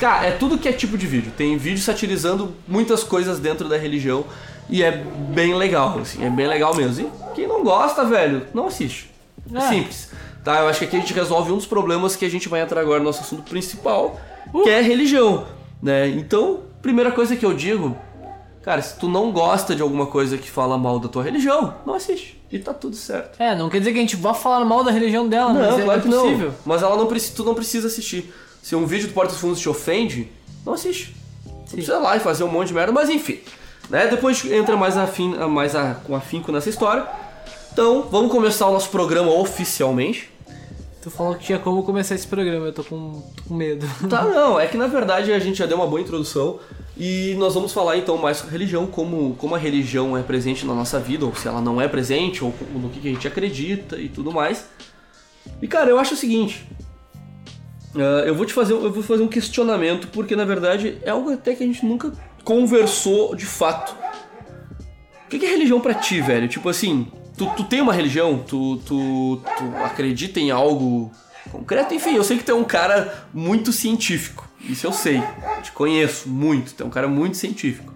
[0.00, 1.30] Cara, é tudo que é tipo de vídeo.
[1.36, 4.24] Tem vídeo satirizando muitas coisas dentro da religião
[4.66, 7.06] e é bem legal, assim, é bem legal mesmo.
[7.30, 9.10] E quem não gosta, velho, não assiste.
[9.54, 9.68] É É.
[9.68, 10.08] simples.
[10.42, 12.62] Tá, eu acho que aqui a gente resolve um dos problemas que a gente vai
[12.62, 14.18] entrar agora no nosso assunto principal,
[14.64, 15.46] que é religião,
[15.82, 16.08] né?
[16.08, 17.94] Então, primeira coisa que eu digo,
[18.62, 21.94] cara, se tu não gosta de alguma coisa que fala mal da tua religião, não
[21.94, 22.40] assiste.
[22.50, 23.40] E tá tudo certo.
[23.40, 25.82] É, não quer dizer que a gente vá falar mal da religião dela, mas é,
[25.84, 26.48] claro é possível.
[26.48, 26.54] não.
[26.64, 28.32] Mas ela não precisa, tu não precisa assistir.
[28.62, 30.28] Se um vídeo do Porta dos Fundos te ofende,
[30.66, 31.14] não assiste.
[31.46, 33.38] Não precisa ir lá e fazer um monte de merda, mas enfim.
[33.88, 34.08] Né?
[34.08, 37.06] Depois entra mais, afim, mais a, com afinco nessa história.
[37.72, 40.28] Então, vamos começar o nosso programa oficialmente.
[41.02, 43.86] Tu falou que tinha como começar esse programa, eu tô com, tô com medo.
[44.08, 46.60] Tá, não, é que na verdade a gente já deu uma boa introdução
[46.96, 50.74] e nós vamos falar então mais sobre religião, como, como a religião é presente na
[50.74, 54.10] nossa vida, ou se ela não é presente, ou no que a gente acredita e
[54.10, 54.68] tudo mais.
[55.62, 56.68] E cara, eu acho o seguinte.
[57.94, 61.32] Uh, eu vou te fazer, eu vou fazer um questionamento, porque na verdade é algo
[61.32, 62.12] até que a gente nunca
[62.44, 63.96] conversou de fato.
[65.24, 66.46] O que é religião para ti, velho?
[66.46, 67.10] Tipo assim,
[67.40, 68.38] tu, tu tem uma religião?
[68.46, 71.10] Tu, tu, tu acredita em algo
[71.50, 71.94] concreto?
[71.94, 74.46] Enfim, eu sei que tu é um cara muito científico.
[74.60, 75.22] Isso eu sei.
[75.62, 76.74] Te conheço muito.
[76.74, 77.94] Tu é um cara muito científico.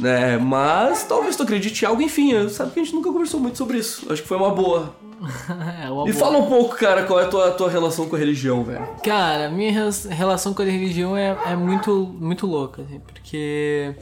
[0.00, 0.38] Né?
[0.38, 2.48] Mas talvez tu acredite em algo, enfim.
[2.48, 4.12] Sabe que a gente nunca conversou muito sobre isso.
[4.12, 4.96] Acho que foi uma boa.
[5.80, 6.24] é uma Me boa.
[6.24, 8.86] fala um pouco, cara, qual é a tua, tua relação com a religião, velho.
[9.04, 9.72] Cara, minha
[10.10, 13.94] relação com a religião é, é muito, muito louca, assim, porque.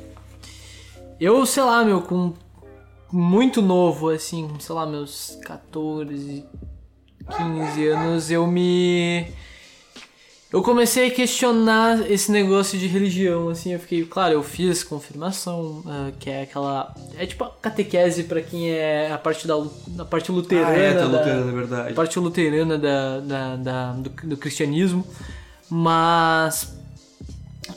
[1.19, 2.35] Eu, sei lá, meu, com
[3.13, 6.45] muito novo, assim, sei lá, meus 14,
[7.37, 9.27] 15 anos, eu me.
[10.53, 15.83] Eu comecei a questionar esse negócio de religião, assim, eu fiquei, claro, eu fiz confirmação,
[15.85, 19.55] uh, que é aquela, é tipo a catequese para quem é a parte da
[19.99, 21.91] a parte luterana, ah, é, tá da, luterana, é verdade.
[21.91, 25.05] A parte luterana da, da, da do, do cristianismo,
[25.69, 26.77] mas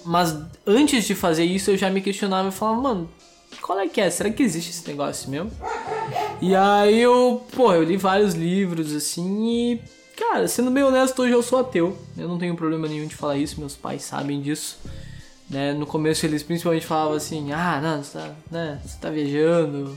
[0.06, 3.10] mas antes de fazer isso eu já me questionava e falava, mano,
[3.69, 4.10] qual é que é?
[4.10, 5.51] Será que existe esse negócio mesmo?
[6.41, 9.82] E aí eu, pô, eu li vários livros assim e,
[10.17, 11.95] cara, sendo bem honesto, hoje eu sou ateu.
[12.17, 14.79] Eu não tenho problema nenhum de falar isso, meus pais sabem disso.
[15.47, 15.71] Né?
[15.71, 19.95] No começo eles principalmente falavam assim, ah, não, você tá, né, você tá viajando.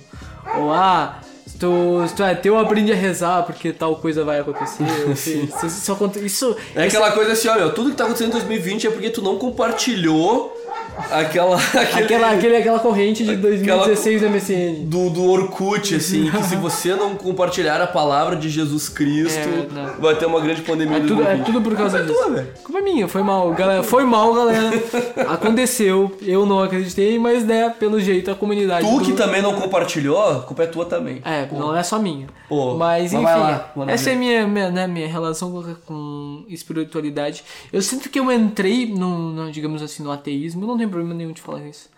[0.58, 4.40] Ou ah, se tu, se tu é teu, aprende a rezar porque tal coisa vai
[4.40, 4.84] acontecer.
[5.10, 8.86] Assim, isso, isso, isso, é aquela coisa assim, olha, tudo que tá acontecendo em 2020
[8.86, 10.61] é porque tu não compartilhou
[11.10, 14.84] Aquela, aquele, aquela, aquele, aquela corrente de 2016 do MSN.
[14.84, 20.00] Do, do Orkut, assim, que se você não compartilhar a palavra de Jesus Cristo, é,
[20.00, 20.98] vai ter uma grande pandemia.
[20.98, 22.14] É tudo, é tudo por causa disso.
[22.14, 23.82] Tua, Culpa é minha, foi mal, galera.
[23.82, 24.70] Foi mal, galera.
[25.28, 28.86] Aconteceu, eu não acreditei, mas né, pelo jeito a comunidade.
[28.86, 31.20] Tu que também não compartilhou, a culpa é tua também.
[31.24, 31.58] É, Pô.
[31.58, 32.26] não é só minha.
[32.48, 37.44] Pô, mas enfim, lá, essa é minha, minha, né, minha relação com, espiritualidade.
[37.72, 41.40] Eu sinto que eu entrei no digamos assim, no ateísmo, não tenho problema nenhum de
[41.40, 41.88] falar isso.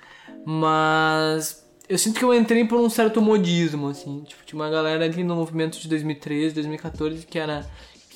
[0.44, 4.23] Mas eu sinto que eu entrei por um certo modismo, assim.
[4.25, 7.66] Tipo, tinha uma galera ali no movimento de 2013, 2014 que era.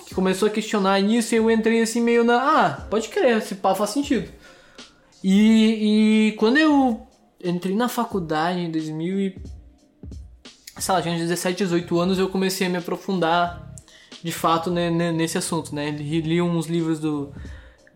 [0.07, 2.37] que começou a questionar isso e eu entrei assim meio na.
[2.37, 4.31] Ah, pode crer, esse pau faz sentido.
[5.23, 7.07] E, e quando eu
[7.43, 9.43] entrei na faculdade em 2000 e.
[10.79, 13.75] sei lá, tinha uns 17, 18 anos, eu comecei a me aprofundar
[14.23, 15.91] de fato né, nesse assunto, né?
[15.91, 17.33] Li uns livros do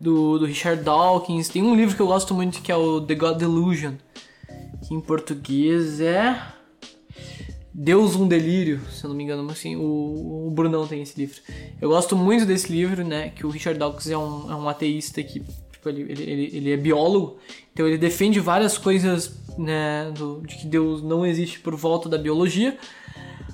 [0.03, 1.49] do, do Richard Dawkins.
[1.49, 3.95] Tem um livro que eu gosto muito que é o The God Delusion,
[4.87, 6.43] que em português é
[7.73, 11.19] Deus um Delírio, se eu não me engano, mas assim, o, o Brunão tem esse
[11.19, 11.41] livro.
[11.81, 15.23] Eu gosto muito desse livro, né, que o Richard Dawkins é um, é um ateísta
[15.23, 17.39] que tipo, ele, ele, ele é biólogo,
[17.73, 22.19] então ele defende várias coisas né, do, de que Deus não existe por volta da
[22.19, 22.77] biologia,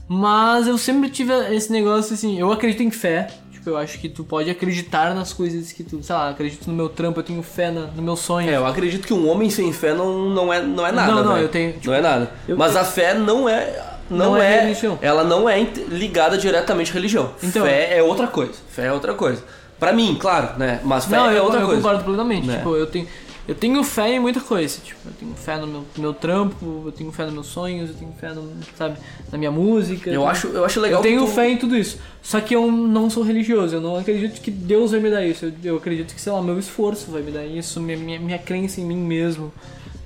[0.08, 4.08] mas eu sempre tive esse negócio assim, eu acredito em fé, Tipo, eu acho que
[4.08, 7.42] tu pode acreditar nas coisas que tu, sei lá, acredito no meu trampo, eu tenho
[7.42, 8.48] fé na, no meu sonho.
[8.48, 11.12] É, eu acredito que um homem sem fé não, não, é, não é nada.
[11.12, 11.44] Não, não, véio.
[11.44, 11.72] eu tenho.
[11.72, 12.30] Tipo, não é nada.
[12.46, 13.96] Eu, Mas eu, a fé não é.
[14.08, 14.98] Não, não é, é religião.
[15.02, 17.32] Ela não é ligada diretamente à religião.
[17.42, 18.54] Então, fé é outra coisa.
[18.68, 19.42] Fé é outra coisa.
[19.78, 20.80] Pra mim, claro, né?
[20.84, 21.80] Mas fé não, é outra eu coisa.
[21.80, 22.46] Eu concordo plenamente.
[22.46, 22.58] Né?
[22.58, 23.08] Tipo, eu tenho.
[23.48, 26.82] Eu tenho fé em muita coisa, tipo, eu tenho fé no meu, no meu trampo,
[26.84, 28.98] eu tenho fé nos meus sonhos, eu tenho fé, no, sabe,
[29.32, 30.10] na minha música.
[30.10, 30.98] Eu, acho, eu acho legal.
[30.98, 31.28] Eu tenho tu...
[31.28, 31.98] fé em tudo isso.
[32.22, 35.46] Só que eu não sou religioso, eu não acredito que Deus vai me dar isso.
[35.46, 38.38] Eu, eu acredito que, sei lá, meu esforço vai me dar isso, minha, minha, minha
[38.38, 39.50] crença em mim mesmo.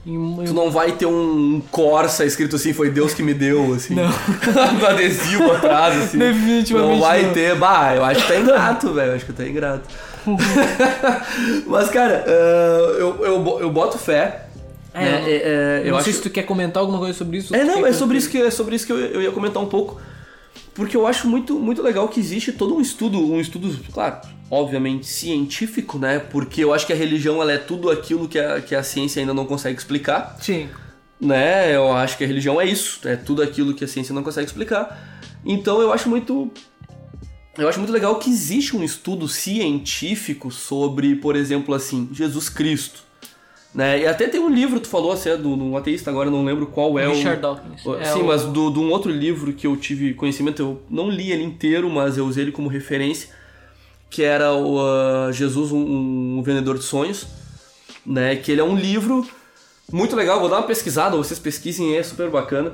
[0.06, 3.94] Em, tu não vai ter um Corsa escrito assim, foi Deus que me deu, assim.
[3.94, 4.10] Não.
[4.10, 6.18] com adesivo atrás, assim.
[6.18, 6.92] Definitivamente.
[6.92, 7.32] Não vai não.
[7.32, 7.56] ter.
[7.56, 9.14] Bah, eu acho que tá ingrato, velho.
[9.14, 9.88] Acho que tá ingrato.
[11.66, 14.46] Mas, cara, uh, eu, eu, eu boto fé.
[14.94, 15.24] É, né?
[15.26, 16.04] é, é, eu não acho...
[16.04, 17.54] sei se tu quer comentar alguma coisa sobre isso.
[17.54, 19.66] É, não, é sobre isso, que, é sobre isso que eu, eu ia comentar um
[19.66, 20.00] pouco.
[20.74, 25.06] Porque eu acho muito, muito legal que existe todo um estudo, um estudo, claro, obviamente
[25.06, 26.18] científico, né?
[26.18, 29.20] Porque eu acho que a religião ela é tudo aquilo que a, que a ciência
[29.20, 30.36] ainda não consegue explicar.
[30.40, 30.68] Sim.
[31.20, 31.74] Né?
[31.74, 34.46] Eu acho que a religião é isso, é tudo aquilo que a ciência não consegue
[34.46, 35.20] explicar.
[35.44, 36.50] Então eu acho muito
[37.56, 43.02] eu acho muito legal que existe um estudo científico sobre, por exemplo, assim, Jesus Cristo.
[43.74, 44.00] Né?
[44.00, 46.44] E até tem um livro, tu falou assim, é do, do um ateísta, agora não
[46.44, 47.40] lembro qual é Richard o.
[47.40, 47.86] Dawkins.
[47.86, 51.10] O, sim, é mas do, de um outro livro que eu tive conhecimento, eu não
[51.10, 53.28] li ele inteiro, mas eu usei ele como referência,
[54.08, 57.26] que era o uh, Jesus, um, um, vendedor de sonhos,
[58.04, 58.36] né?
[58.36, 59.26] Que ele é um livro
[59.90, 62.72] muito legal, vou dar uma pesquisada, vocês pesquisem, é super bacana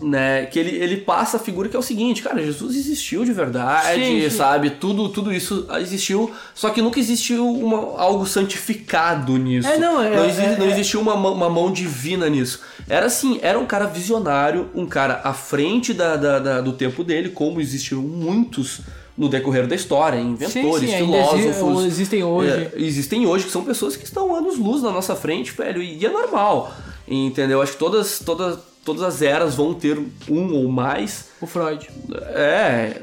[0.00, 3.32] né, que ele, ele passa a figura que é o seguinte, cara, Jesus existiu de
[3.32, 4.36] verdade, sim, sim.
[4.36, 4.70] sabe?
[4.70, 9.68] Tudo, tudo isso existiu, só que nunca existiu uma, algo santificado nisso.
[9.68, 12.60] É, não, é, não, exi é, não existiu uma, uma mão divina nisso.
[12.88, 17.02] Era assim, era um cara visionário, um cara à frente da, da, da do tempo
[17.02, 18.80] dele, como existiram muitos
[19.16, 21.78] no decorrer da história, inventores, sim, sim, filósofos.
[21.78, 22.50] exi- existem hoje.
[22.50, 26.10] É, existem hoje, que são pessoas que estão anos-luz na nossa frente, velho, e é
[26.10, 26.74] normal.
[27.06, 27.62] Entendeu?
[27.62, 31.28] Acho que todas, todas, todas as eras vão ter um ou mais.
[31.40, 31.88] O Freud.
[32.34, 33.00] É.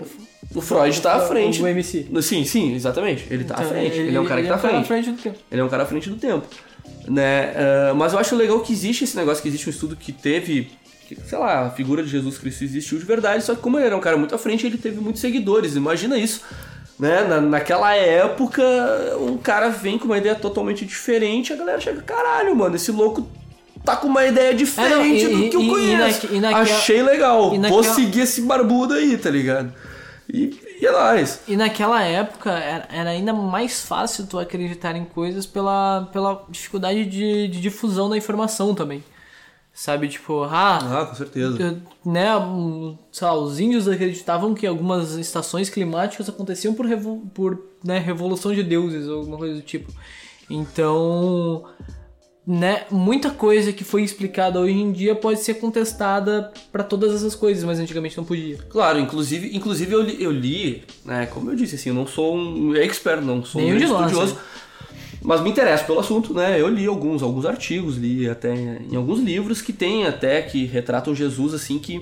[0.53, 1.61] O Freud tá à frente.
[1.61, 2.07] o MC.
[2.21, 3.25] Sim, sim, exatamente.
[3.29, 3.97] Ele tá à Então, frente.
[3.97, 4.87] Ele, é um cara que tá à frente.
[4.87, 5.37] frente do tempo.
[5.51, 6.45] Ele é um cara à frente do tempo.
[7.07, 7.53] Né?
[7.55, 10.69] Ah, mas eu acho legal que existe esse negócio, que existe um estudo que teve.
[11.07, 13.85] que, Sei lá, a figura de Jesus Cristo existiu de verdade, só que como ele
[13.87, 15.75] era um cara muito à frente, ele teve muitos seguidores.
[15.75, 16.41] Imagina isso.
[16.99, 17.23] Né?
[17.23, 18.61] Na, naquela época,
[19.19, 23.27] um cara vem com uma ideia totalmente diferente, a galera chega, caralho, mano, esse louco
[23.85, 26.27] tá com uma ideia diferente É, não, e- do que eu e- e conheço.
[26.31, 29.73] e naquela- Achei legal, e vou naquela- seguir esse barbudo aí, tá ligado?
[30.33, 31.41] E, e é nóis.
[31.47, 37.05] E naquela época era, era ainda mais fácil tu acreditar em coisas pela, pela dificuldade
[37.05, 39.03] de, de difusão da informação também.
[39.73, 41.81] Sabe, tipo, ah, Ah, com certeza.
[42.05, 42.27] né,
[43.11, 48.53] sei lá, os índios acreditavam que algumas estações climáticas aconteciam por, revo, por né, revolução
[48.53, 49.89] de deuses ou alguma coisa do tipo.
[50.49, 51.63] Então,
[52.51, 57.33] né, muita coisa que foi explicada hoje em dia pode ser contestada pra todas essas
[57.33, 58.57] coisas, mas antigamente não podia.
[58.69, 62.35] Claro, inclusive, inclusive eu li, eu li, né, como eu disse, assim, eu não sou
[62.35, 64.37] um expert, não sou Nenhum um estudioso,
[65.21, 69.21] mas me interesso pelo assunto, né, eu li alguns, alguns artigos, li até em alguns
[69.21, 72.01] livros que tem até, que retratam Jesus, assim, que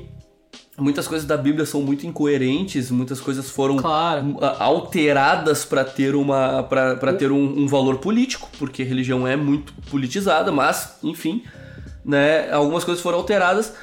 [0.79, 4.37] muitas coisas da Bíblia são muito incoerentes, muitas coisas foram Claro.
[4.41, 9.35] a- alteradas para ter uma para ter um, um valor político, porque a religião é
[9.35, 11.43] muito politizada, mas enfim,
[12.05, 13.73] né, algumas coisas foram alteradas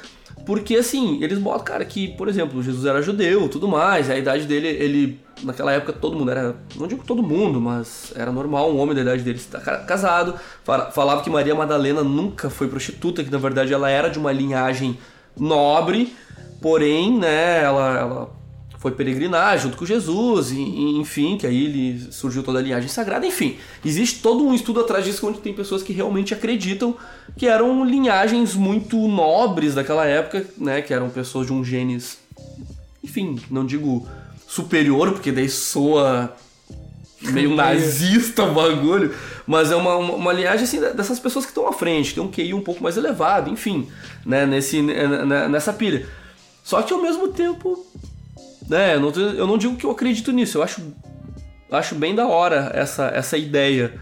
[0.44, 4.44] porque assim, eles botam, cara, que, por exemplo, Jesus era judeu, tudo mais, a idade
[4.46, 8.78] dele, ele naquela época todo mundo era, não digo todo mundo, mas era normal um
[8.78, 10.35] homem da idade dele estar ca- casado.
[10.62, 14.30] Fala- Falava que Maria Madalena nunca foi prostituta, que na verdade ela era de uma
[14.30, 14.96] linhagem
[15.37, 16.14] nobre,
[16.61, 18.37] porém, né, ela, ela
[18.79, 22.88] foi peregrinar junto com Jesus, e, e, enfim, que aí ele surgiu toda a linhagem
[22.88, 23.57] sagrada, enfim.
[23.85, 26.97] Existe todo um estudo atrás disso onde tem pessoas que realmente acreditam
[27.37, 32.19] que eram linhagens muito nobres daquela época, né, que eram pessoas de um genes,
[33.03, 34.07] enfim, não digo
[34.47, 36.35] superior, porque daí soa
[37.23, 39.14] meio nazista o bagulho,
[39.47, 42.23] mas é uma, uma, uma linhagem assim dessas pessoas que estão à frente, que tem
[42.23, 43.88] um QI um pouco mais elevado, enfim,
[44.25, 46.07] né, nesse, né, nessa pilha.
[46.66, 47.87] Só que ao mesmo tempo,
[48.68, 50.83] né, eu não, eu digo que eu acredito nisso, eu acho,
[51.70, 53.94] acho bem da hora essa, essa ideia.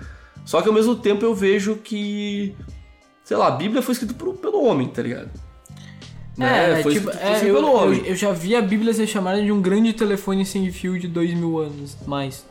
[0.47, 2.57] Só que ao mesmo tempo eu vejo que,
[3.23, 5.29] sei lá, a Bíblia foi escrita por- pelo homem, tá ligado?
[6.39, 7.99] Né, É, foi tipo, escrito- é, escrito eu, pelo homem.
[7.99, 11.07] eu, eu já vi a Bíblia ser chamada de um grande telefone sem fio de
[11.07, 12.47] dois mil anos, mais.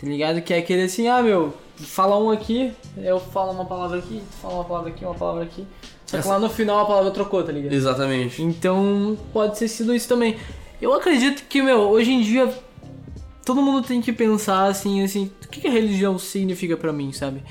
[0.00, 0.40] Tá ligado?
[0.40, 4.36] Que é aquele assim, ah, meu, fala um aqui, eu falo uma palavra aqui, tu
[4.40, 5.66] fala uma palavra aqui, uma palavra aqui.
[6.12, 7.72] Só que lá no final a palavra trocou, tá ligado?
[7.72, 8.42] Exatamente.
[8.42, 10.36] Então pode ter sido isso também.
[10.80, 12.52] Eu acredito que, meu, hoje em dia
[13.44, 17.12] todo mundo tem que pensar assim, assim, o que que a religião significa pra mim,
[17.12, 17.42] sabe?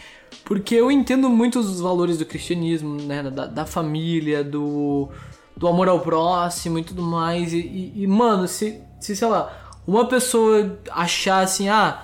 [0.46, 5.10] Porque eu entendo muito os valores do cristianismo, né, da, da família, do,
[5.56, 7.52] do amor ao próximo e tudo mais.
[7.54, 12.04] E, e- e, mano, se, se, sei lá, uma pessoa achar assim, ah,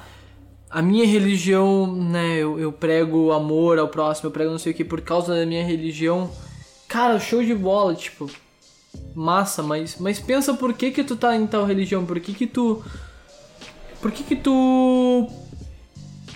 [0.70, 4.76] a minha religião, né, eu, eu prego amor ao próximo, eu prego não sei o
[4.76, 6.30] que por causa da minha religião.
[6.88, 8.30] Cara, show de bola, tipo,
[9.14, 12.48] massa, mas, mas pensa por que que tu tá em tal religião, por que que
[12.48, 12.82] tu...
[14.02, 15.28] Por que que tu...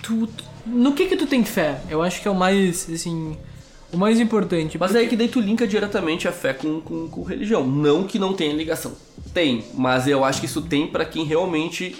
[0.02, 0.26] Tu...
[0.26, 1.80] tu- no que que tu tem fé?
[1.88, 3.36] Eu acho que é o mais, assim,
[3.92, 4.78] o mais importante.
[4.78, 7.66] Mas é que daí tu linka diretamente a fé com, com, com religião.
[7.66, 8.92] Não que não tenha ligação.
[9.34, 11.96] Tem, mas eu acho que isso tem pra quem realmente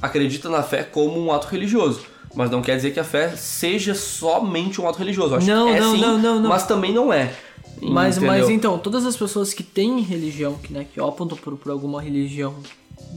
[0.00, 2.02] acredita na fé como um ato religioso.
[2.34, 5.34] Mas não quer dizer que a fé seja somente um ato religioso.
[5.34, 6.48] Eu acho Não, que é não, sim, não, não, não.
[6.48, 7.34] mas também não é.
[7.82, 8.34] Mas, Entendeu?
[8.38, 12.00] mas então, todas as pessoas que têm religião, que, né, que optam por, por alguma
[12.02, 12.54] religião,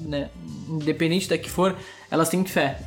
[0.05, 0.29] né,
[0.69, 1.75] independente da que for,
[2.09, 2.79] elas têm fé.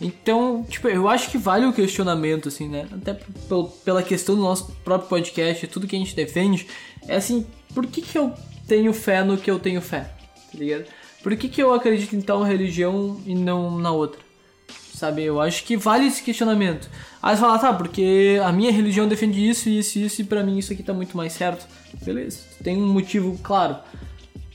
[0.00, 2.86] Então, tipo, eu acho que vale o questionamento, assim, né?
[2.92, 3.14] Até
[3.48, 6.68] pel- pela questão do nosso próprio podcast, tudo que a gente defende,
[7.08, 8.32] é assim, por que que eu
[8.68, 10.02] tenho fé no que eu tenho fé?
[10.52, 10.84] Tá ligado?
[11.20, 14.20] Por que que eu acredito em tal religião e não na outra?
[14.98, 16.90] Sabe, eu acho que vale esse questionamento.
[17.22, 20.58] Aí você fala, tá, porque a minha religião defende isso, isso, isso, e pra mim
[20.58, 21.64] isso aqui tá muito mais certo.
[22.04, 23.76] Beleza, tem um motivo claro.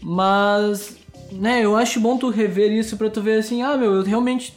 [0.01, 0.97] Mas,
[1.31, 4.53] né, eu acho bom tu rever isso pra tu ver assim, ah, meu, eu realmente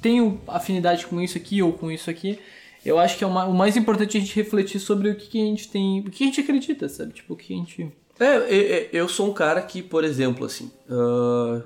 [0.00, 2.38] tenho afinidade com isso aqui ou com isso aqui.
[2.84, 5.16] Eu acho que é o ma- o mais importante é a gente refletir sobre o
[5.16, 7.12] que, que a gente tem, o que a gente acredita, sabe?
[7.14, 7.90] Tipo, o que a gente.
[8.20, 11.62] É, eu, eu- eu sou um cara que, por exemplo, assim, ah,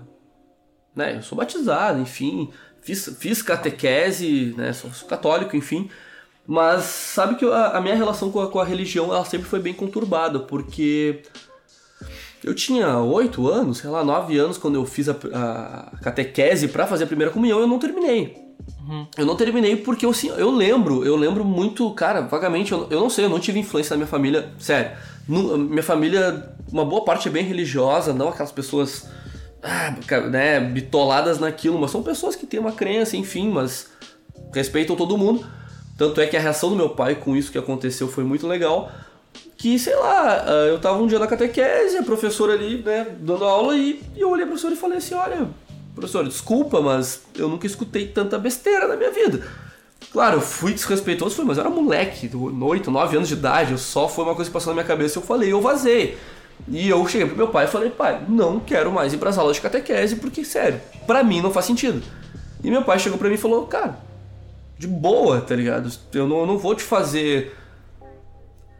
[0.96, 2.48] né, eu sou batizado, enfim,
[2.82, 5.90] fiz, fiz catequese, né, sou, católico, enfim,
[6.46, 9.60] mas sabe que a, a minha relação com a, com a religião, ela sempre foi
[9.60, 11.22] bem conturbada, porque
[12.42, 16.86] Eu tinha oito anos, sei lá, nove anos, quando eu fiz a, a catequese para
[16.86, 18.34] fazer a primeira comunhão, eu não terminei.
[18.80, 19.06] Uhum.
[19.16, 23.00] Eu não terminei porque eu, assim, eu lembro, eu lembro muito, cara, vagamente, eu, eu
[23.00, 24.92] não sei, eu não tive influência na minha família, sério.
[25.28, 29.06] minha família, uma boa parte é bem religiosa, não aquelas pessoas
[29.62, 29.94] ah,
[30.30, 33.88] né, bitoladas naquilo, mas são pessoas que têm uma crença, enfim, mas
[34.52, 35.46] respeitam todo mundo.
[35.96, 38.90] Tanto é que a reação do meu pai com isso que aconteceu foi muito legal
[39.60, 43.44] que, sei lá, ah, eu tava um dia na catequese, a professora ali, né, dando
[43.44, 45.50] aula, e, eu olhei a professora e falei assim, olha,
[45.94, 49.46] professora, desculpa, mas eu nunca escutei tanta besteira na minha vida.
[50.12, 54.24] Claro, eu fui desrespeitoso, mas eu era moleque, 8, 9 anos de idade, só foi
[54.24, 56.16] uma coisa que passou na minha cabeça eu falei, eu vazei.
[56.68, 59.56] E eu cheguei pro meu pai e falei, pai, não quero mais ir pras aulas
[59.56, 62.02] de catequese, porque, sério, pra mim não faz sentido.
[62.62, 63.98] E meu pai chegou pra mim e falou, cara,
[64.78, 65.90] de boa, tá ligado?
[66.14, 67.56] Eu não, eu não vou te fazer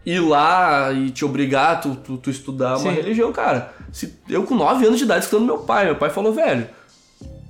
[0.05, 2.85] ir lá e te obrigar a tu, tu, tu estudar Sim.
[2.85, 3.72] uma religião, cara.
[3.93, 6.68] Se, eu com 9 anos de idade escutando meu pai, meu pai falou, velho,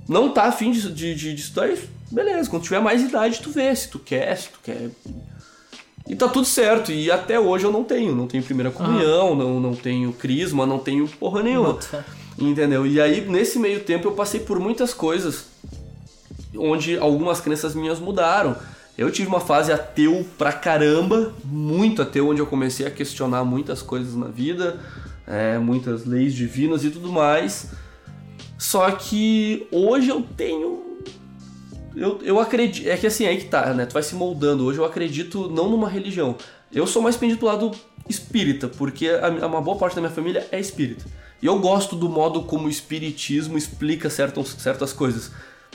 [0.07, 1.87] não tá afim de, de, de, de estudar isso?
[2.11, 4.89] Beleza, quando tiver mais idade tu vê se tu quer, se tu quer.
[6.11, 9.35] E tá tudo certo, e até hoje eu não tenho, não tenho primeira comunhão, ah.
[9.35, 11.79] não, não tenho crisma, não tenho porra nenhuma.
[12.37, 12.85] Entendeu?
[12.85, 15.45] E aí, nesse meio tempo, eu passei por muitas coisas
[16.57, 18.57] onde algumas crenças minhas mudaram.
[18.97, 23.81] Eu tive uma fase ateu pra caramba, muito ateu, onde eu comecei a questionar muitas
[23.81, 24.81] coisas na vida,
[25.25, 27.67] é, muitas leis divinas e tudo mais.
[28.57, 30.90] Só que hoje eu tenho.
[31.95, 32.87] Eu, eu acredito.
[32.87, 33.85] É que assim, é aí que tá, né?
[33.85, 34.65] Tu vai se moldando.
[34.65, 36.35] Hoje eu acredito não numa religião.
[36.71, 37.71] Eu sou mais pendido pro lado
[38.07, 41.05] espírita, porque a, uma boa parte da minha família é espírita.
[41.41, 45.31] E eu gosto do modo como o espiritismo explica certas, certas coisas.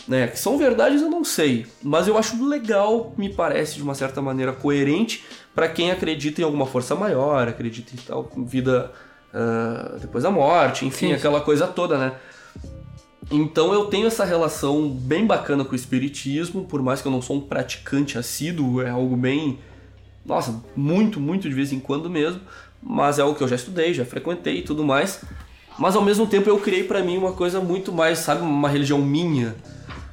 [0.07, 0.29] Né?
[0.29, 4.23] Que são verdades eu não sei, mas eu acho legal, me parece de uma certa
[4.23, 8.93] maneira coerente para quem acredita em alguma força maior, acredita em tal vida
[9.33, 11.13] uh, depois da morte, enfim, Sim.
[11.15, 12.13] aquela coisa toda, né?
[13.31, 17.21] Então eu tenho essa relação bem bacana com o espiritismo, por mais que eu não
[17.21, 19.59] sou um praticante assíduo, é algo bem,
[20.25, 22.41] nossa, muito, muito de vez em quando mesmo,
[22.83, 25.23] mas é algo que eu já estudei, já frequentei e tudo mais.
[25.79, 28.99] Mas ao mesmo tempo eu criei para mim uma coisa muito mais, sabe, uma religião
[29.01, 29.55] minha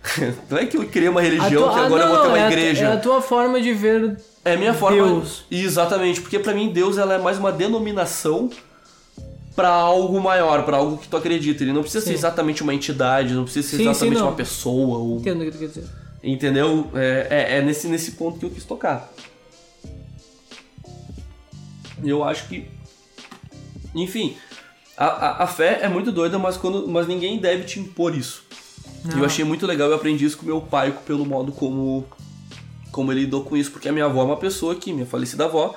[0.50, 2.40] não é que eu criei uma religião tua, que agora não, eu vou ter uma
[2.40, 2.88] é igreja.
[2.88, 4.98] A, é a tua forma de ver É a minha forma.
[4.98, 5.46] Deus.
[5.50, 8.50] Exatamente, porque para mim Deus ela é mais uma denominação
[9.56, 11.64] para algo maior, para algo que tu acredita.
[11.64, 12.12] Ele não precisa sim.
[12.12, 14.98] ser exatamente uma entidade, não precisa ser sim, exatamente sim, uma pessoa.
[14.98, 15.20] Ou...
[15.20, 15.86] Entendo o que tu quer dizer.
[16.24, 16.90] Entendeu?
[16.96, 19.12] É, é, é, nesse, nesse ponto que eu quis tocar.
[22.04, 22.68] Eu acho que.
[23.94, 24.36] Enfim,
[24.98, 28.44] a, a, a fé é muito doida, mas, quando, mas ninguém deve te impor isso.
[29.04, 29.20] Não.
[29.20, 32.06] Eu achei muito legal, eu aprendi isso com meu pai, pelo modo como,
[32.92, 35.46] como ele lidou com isso, porque a minha avó é uma pessoa que, minha falecida
[35.46, 35.76] avó,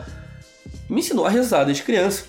[0.89, 2.25] me ensinou a rezar desde criança.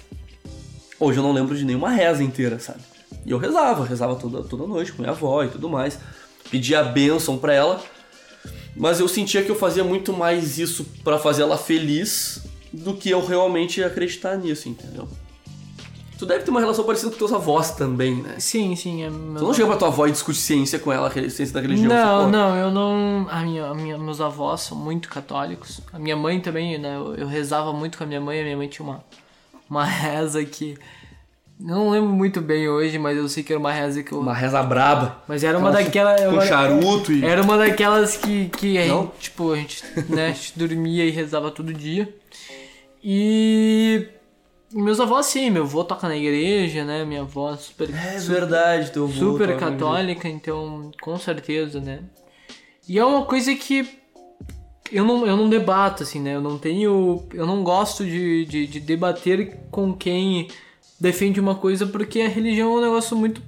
[0.99, 2.79] Hoje eu não lembro de nenhuma reza inteira, sabe?
[3.25, 5.99] E eu rezava, rezava toda, toda noite com minha avó e tudo mais.
[6.49, 7.81] Pedia a bênção pra ela.
[8.75, 13.09] Mas eu sentia que eu fazia muito mais isso para fazer ela feliz do que
[13.09, 15.07] eu realmente acreditar nisso, entendeu?
[16.17, 18.35] Tu deve ter uma relação parecida com teus avós também, né?
[18.39, 19.03] Sim, sim.
[19.03, 19.35] É meu...
[19.35, 21.87] Tu não chega pra tua avó e discute ciência com ela, ciência da religião?
[21.87, 23.27] Não, não, eu não.
[23.29, 25.79] A minha, a minha, meus avós são muito católicos.
[25.93, 26.95] A minha mãe também, né?
[26.95, 28.39] Eu, eu rezava muito com a minha mãe.
[28.39, 29.03] A minha mãe tinha uma,
[29.69, 30.77] uma reza que.
[31.59, 34.19] Não lembro muito bem hoje, mas eu sei que era uma reza que eu.
[34.19, 35.23] Uma reza braba.
[35.27, 36.21] Mas era uma daquelas.
[36.21, 37.25] Com charuto e.
[37.25, 41.09] Era uma daquelas que, que a gente, tipo, a gente, né, a gente dormia e
[41.09, 42.13] rezava todo dia.
[43.03, 44.07] E
[44.71, 47.05] meus avós, sim, meu avô toca na igreja, né?
[47.05, 47.89] Minha avó é super.
[47.89, 49.13] É super, verdade, teu avô.
[49.13, 52.01] Super católica, então, com certeza, né?
[52.87, 53.96] E é uma coisa que
[54.91, 56.35] eu não, eu não debato, assim, né?
[56.35, 57.23] Eu não tenho.
[57.33, 60.47] Eu não gosto de, de, de debater com quem
[60.99, 63.41] defende uma coisa porque a religião é um negócio muito.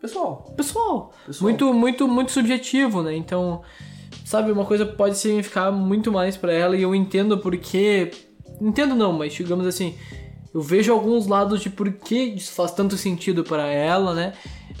[0.00, 0.52] Pessoal.
[0.56, 1.12] Pessoal.
[1.26, 1.42] Pessoal.
[1.42, 3.14] Muito, muito, muito subjetivo, né?
[3.14, 3.62] Então,
[4.24, 8.10] sabe, uma coisa pode significar muito mais para ela e eu entendo porque.
[8.60, 9.94] Entendo não, mas digamos assim,
[10.52, 14.34] eu vejo alguns lados de por que isso faz tanto sentido para ela, né?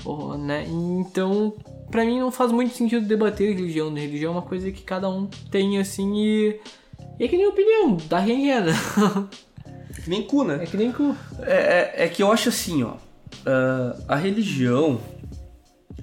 [0.04, 0.66] Ou, né?
[0.68, 1.54] Então,
[1.90, 3.90] para mim não faz muito sentido debater religião.
[3.90, 4.02] Né?
[4.02, 6.60] Religião é uma coisa que cada um tem assim e.
[7.18, 8.72] E é que nem opinião, da quem é, né?
[9.96, 10.60] É que nem cu, né?
[10.62, 11.14] É que nem cu.
[11.42, 12.92] É, é, é que eu acho assim, ó.
[12.92, 15.00] Uh, a religião.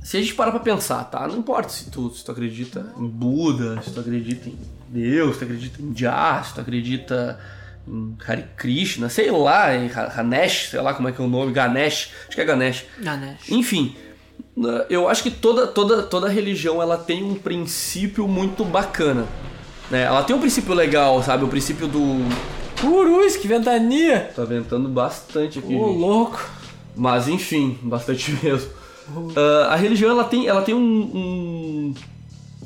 [0.04, 1.28] Se a gente parar pra pensar, tá?
[1.28, 4.58] Não importa se tu, se tu acredita em Buda, se tu acredita em
[4.90, 7.40] Deus, se tu acredita em Jah, se tu acredita
[8.26, 12.12] Hare Krishna, sei lá, em Hanesh, sei lá como é que é o nome, Ganesh,
[12.28, 12.86] acho que é Ganesh.
[13.00, 13.50] Ganesh.
[13.50, 13.96] Enfim,
[14.90, 19.26] eu acho que toda, toda, toda religião ela tem um princípio muito bacana.
[19.90, 20.04] Né?
[20.04, 21.44] Ela tem um princípio legal, sabe?
[21.44, 22.26] O princípio do.
[22.84, 24.32] Urus, que ventania!
[24.36, 25.76] Tá ventando bastante aqui.
[25.76, 26.44] Ô, louco!
[26.96, 28.70] Mas enfim, bastante mesmo.
[29.10, 31.94] Uh, a religião ela tem, ela tem um, um,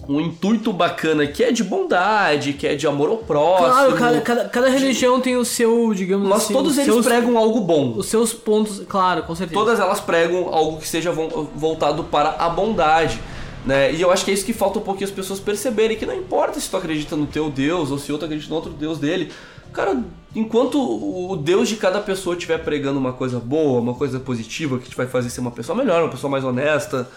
[0.07, 3.67] um, intuito bacana que é de bondade, que é de amor ao próximo.
[3.67, 5.23] Claro, cada, cada, cada religião de...
[5.23, 6.53] tem o seu, digamos Mas assim.
[6.53, 7.93] todos eles seus, pregam algo bom.
[7.97, 9.59] Os seus pontos, claro, com certeza.
[9.59, 13.19] Todas elas pregam algo que seja voltado para a bondade.
[13.65, 13.93] Né?
[13.93, 16.15] E eu acho que é isso que falta um pouquinho as pessoas perceberem, que não
[16.15, 19.31] importa se tu acredita no teu Deus ou se outro acredita no outro Deus dele.
[19.71, 20.03] Cara,
[20.35, 24.89] enquanto o Deus de cada pessoa estiver pregando uma coisa boa, uma coisa positiva, que
[24.89, 27.09] te vai fazer ser uma pessoa melhor, uma pessoa mais honesta,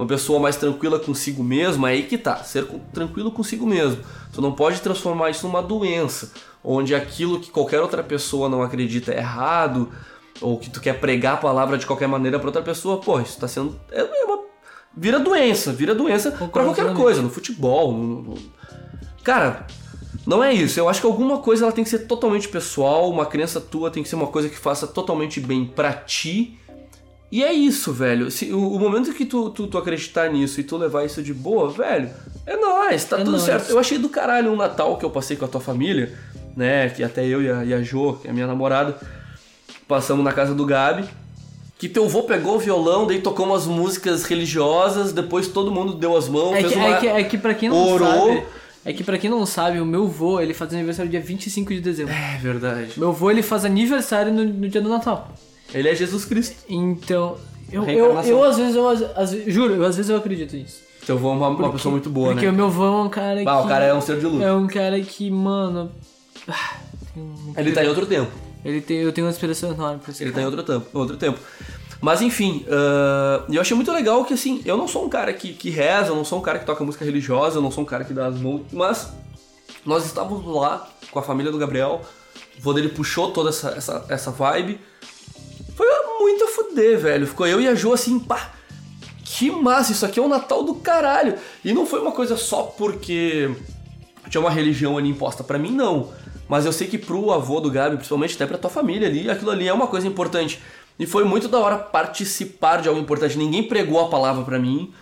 [0.00, 4.02] uma pessoa mais tranquila consigo mesmo, é aí que tá, ser tranquilo consigo mesmo.
[4.32, 6.32] Tu não pode transformar isso numa doença,
[6.64, 9.90] onde aquilo que qualquer outra pessoa não acredita é errado,
[10.40, 13.38] ou que tu quer pregar a palavra de qualquer maneira para outra pessoa, pô, isso
[13.38, 13.78] tá sendo.
[13.92, 14.44] É uma,
[14.96, 18.34] vira doença, vira doença para qualquer coisa, no futebol, no, no...
[19.22, 19.66] Cara,
[20.26, 20.80] não é isso.
[20.80, 24.02] Eu acho que alguma coisa ela tem que ser totalmente pessoal, uma crença tua tem
[24.02, 26.58] que ser uma coisa que faça totalmente bem para ti.
[27.30, 28.30] E é isso, velho.
[28.30, 31.32] Se, o, o momento que tu, tu, tu, acreditar nisso e tu levar isso de
[31.32, 32.10] boa, velho,
[32.44, 33.44] é nóis, tá é tudo nóis.
[33.44, 33.70] certo.
[33.70, 36.12] Eu achei do caralho um Natal que eu passei com a tua família,
[36.56, 36.88] né?
[36.88, 38.98] Que até eu e a, e a Jo, que é a minha namorada,
[39.86, 41.04] passamos na casa do Gabi.
[41.78, 46.14] Que teu avô pegou o violão, daí tocou umas músicas religiosas, depois todo mundo deu
[46.14, 46.88] as mãos, é fez que, uma...
[46.88, 48.46] É que, é que pra quem não orou, sabe
[48.84, 51.80] é que para quem não sabe, o meu vô, ele faz aniversário dia 25 de
[51.80, 52.14] dezembro.
[52.14, 52.98] É verdade.
[52.98, 55.30] Meu vô, ele faz aniversário no, no dia do Natal.
[55.72, 56.64] Ele é Jesus Cristo.
[56.68, 57.36] Então,
[57.70, 60.82] eu, eu, eu, às vezes, eu, às, juro, eu, às vezes eu acredito nisso.
[61.06, 62.52] Teu vô é uma, porque, uma pessoa muito boa, porque né?
[62.52, 63.66] Porque o meu vô é um cara bah, que...
[63.66, 64.42] o cara é um ser de luz.
[64.42, 65.90] É um cara que, mano...
[67.16, 67.54] Um...
[67.56, 68.30] Ele tá em outro tempo.
[68.64, 70.42] Ele tem, eu tenho uma inspiração enorme pra esse Ele cara.
[70.42, 71.38] tá em outro tempo, outro tempo.
[72.00, 75.52] Mas enfim, uh, eu achei muito legal que assim, eu não sou um cara que,
[75.52, 77.86] que reza, eu não sou um cara que toca música religiosa, eu não sou um
[77.86, 79.12] cara que dá as mãos, mas
[79.84, 82.00] nós estávamos lá com a família do Gabriel,
[82.58, 84.80] o vô dele puxou toda essa, essa, essa vibe.
[86.20, 87.26] Muito a fuder, velho.
[87.26, 88.52] Ficou eu e a Jo assim, pá,
[89.24, 91.34] que massa, isso aqui é o Natal do caralho.
[91.64, 93.50] E não foi uma coisa só porque
[94.28, 96.12] tinha uma religião ali imposta para mim, não.
[96.46, 99.50] Mas eu sei que pro avô do Gabi, principalmente até pra tua família ali, aquilo
[99.50, 100.60] ali é uma coisa importante.
[100.98, 103.38] E foi muito da hora participar de algo importante.
[103.38, 104.92] Ninguém pregou a palavra para mim.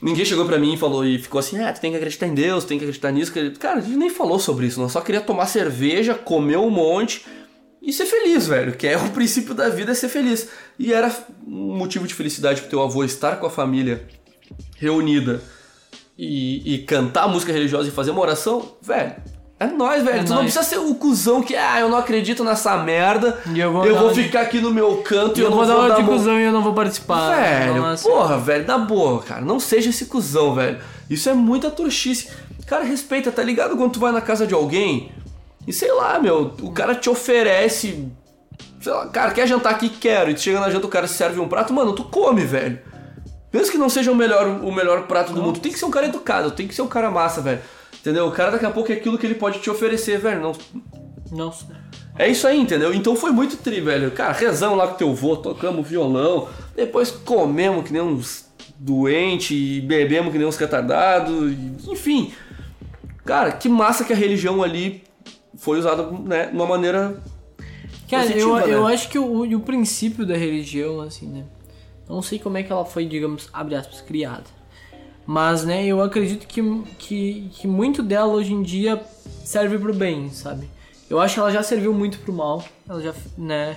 [0.00, 2.32] Ninguém chegou para mim e falou e ficou assim: ah, tu tem que acreditar em
[2.32, 3.30] Deus, tem que acreditar nisso.
[3.58, 7.26] Cara, a gente nem falou sobre isso, nós só queria tomar cerveja, comer um monte
[7.82, 8.72] e ser feliz, velho.
[8.72, 10.48] Que é o princípio da vida, é ser feliz.
[10.78, 11.14] E era
[11.46, 14.06] um motivo de felicidade pro teu avô estar com a família
[14.76, 15.42] reunida
[16.18, 19.14] e, e cantar música religiosa e fazer uma oração, velho.
[19.58, 20.20] É nóis, velho.
[20.20, 20.30] É tu nóis.
[20.30, 23.38] não precisa ser o cuzão que, ah, eu não acredito nessa merda.
[23.54, 24.46] E eu vou, eu vou ficar de...
[24.46, 26.44] aqui no meu canto e eu, eu não vou, vou dar uma de cuzão e
[26.44, 27.36] eu não vou participar.
[27.36, 29.42] Velho, porra, velho, na boa, cara.
[29.42, 30.78] Não seja esse cuzão, velho.
[31.10, 32.28] Isso é muita trouxice.
[32.66, 33.76] Cara, respeita, tá ligado?
[33.76, 35.10] Quando tu vai na casa de alguém
[35.70, 38.08] e sei lá, meu, o cara te oferece.
[38.80, 39.88] Sei lá, cara, quer jantar aqui?
[39.88, 40.30] Quero.
[40.30, 42.80] E tu chega na janta, o cara serve um prato, mano, tu come, velho.
[43.52, 45.90] Mesmo que não seja o melhor, o melhor prato do mundo, tem que ser um
[45.90, 47.60] cara educado, tem que ser um cara massa, velho.
[48.00, 48.26] Entendeu?
[48.26, 50.40] O cara daqui a pouco é aquilo que ele pode te oferecer, velho.
[50.40, 50.52] Não.
[51.30, 51.68] Nossa.
[52.18, 52.92] É isso aí, entendeu?
[52.92, 54.10] Então foi muito tri, velho.
[54.10, 58.46] Cara, rezamos lá com teu vô, tocamos violão, depois comemos que nem uns
[58.76, 61.52] doentes e bebemos que nem uns retardados,
[61.86, 62.32] enfim.
[63.24, 65.04] Cara, que massa que a religião ali
[65.60, 67.22] foi usada, né, de uma maneira.
[68.10, 68.74] Cara, eu, né?
[68.74, 71.44] eu acho que o, o princípio da religião, assim, né?
[72.08, 74.46] Não sei como é que ela foi, digamos, abre aspas, criada.
[75.24, 76.60] Mas, né, eu acredito que,
[76.98, 79.00] que, que muito dela hoje em dia
[79.44, 80.68] serve pro bem, sabe?
[81.08, 82.64] Eu acho que ela já serviu muito pro mal.
[82.88, 83.76] Ela já, né...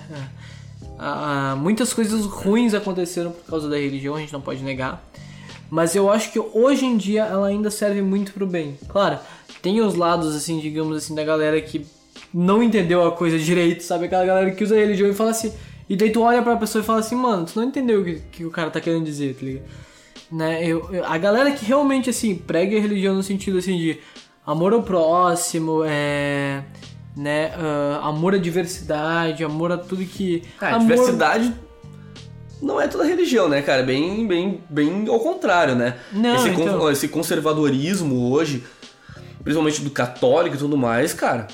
[1.00, 5.04] É, muitas coisas ruins aconteceram por causa da religião, a gente não pode negar.
[5.70, 8.78] Mas eu acho que hoje em dia ela ainda serve muito pro bem.
[8.88, 9.20] Claro,
[9.64, 11.84] tem os lados, assim, digamos assim, da galera que
[12.32, 14.06] não entendeu a coisa direito, sabe?
[14.06, 15.52] Aquela galera que usa a religião e fala assim...
[15.90, 18.22] E daí tu olha pra pessoa e fala assim, mano, tu não entendeu o que,
[18.32, 19.66] que o cara tá querendo dizer, tá ligado?
[20.34, 20.66] né?
[20.66, 24.00] Eu, eu, a galera que realmente assim prega a religião no sentido assim de
[24.46, 26.64] amor ao próximo, é,
[27.16, 27.52] né?
[27.56, 30.44] Uh, amor à diversidade, amor a tudo que.
[30.60, 30.88] Ah, amor...
[30.88, 31.54] diversidade
[32.62, 33.84] não é toda religião, né, cara?
[33.84, 35.98] Bem, bem, bem ao contrário, né?
[36.12, 36.92] Não, esse, então...
[36.92, 38.64] esse conservadorismo hoje,
[39.44, 41.48] principalmente do católico e tudo mais, cara.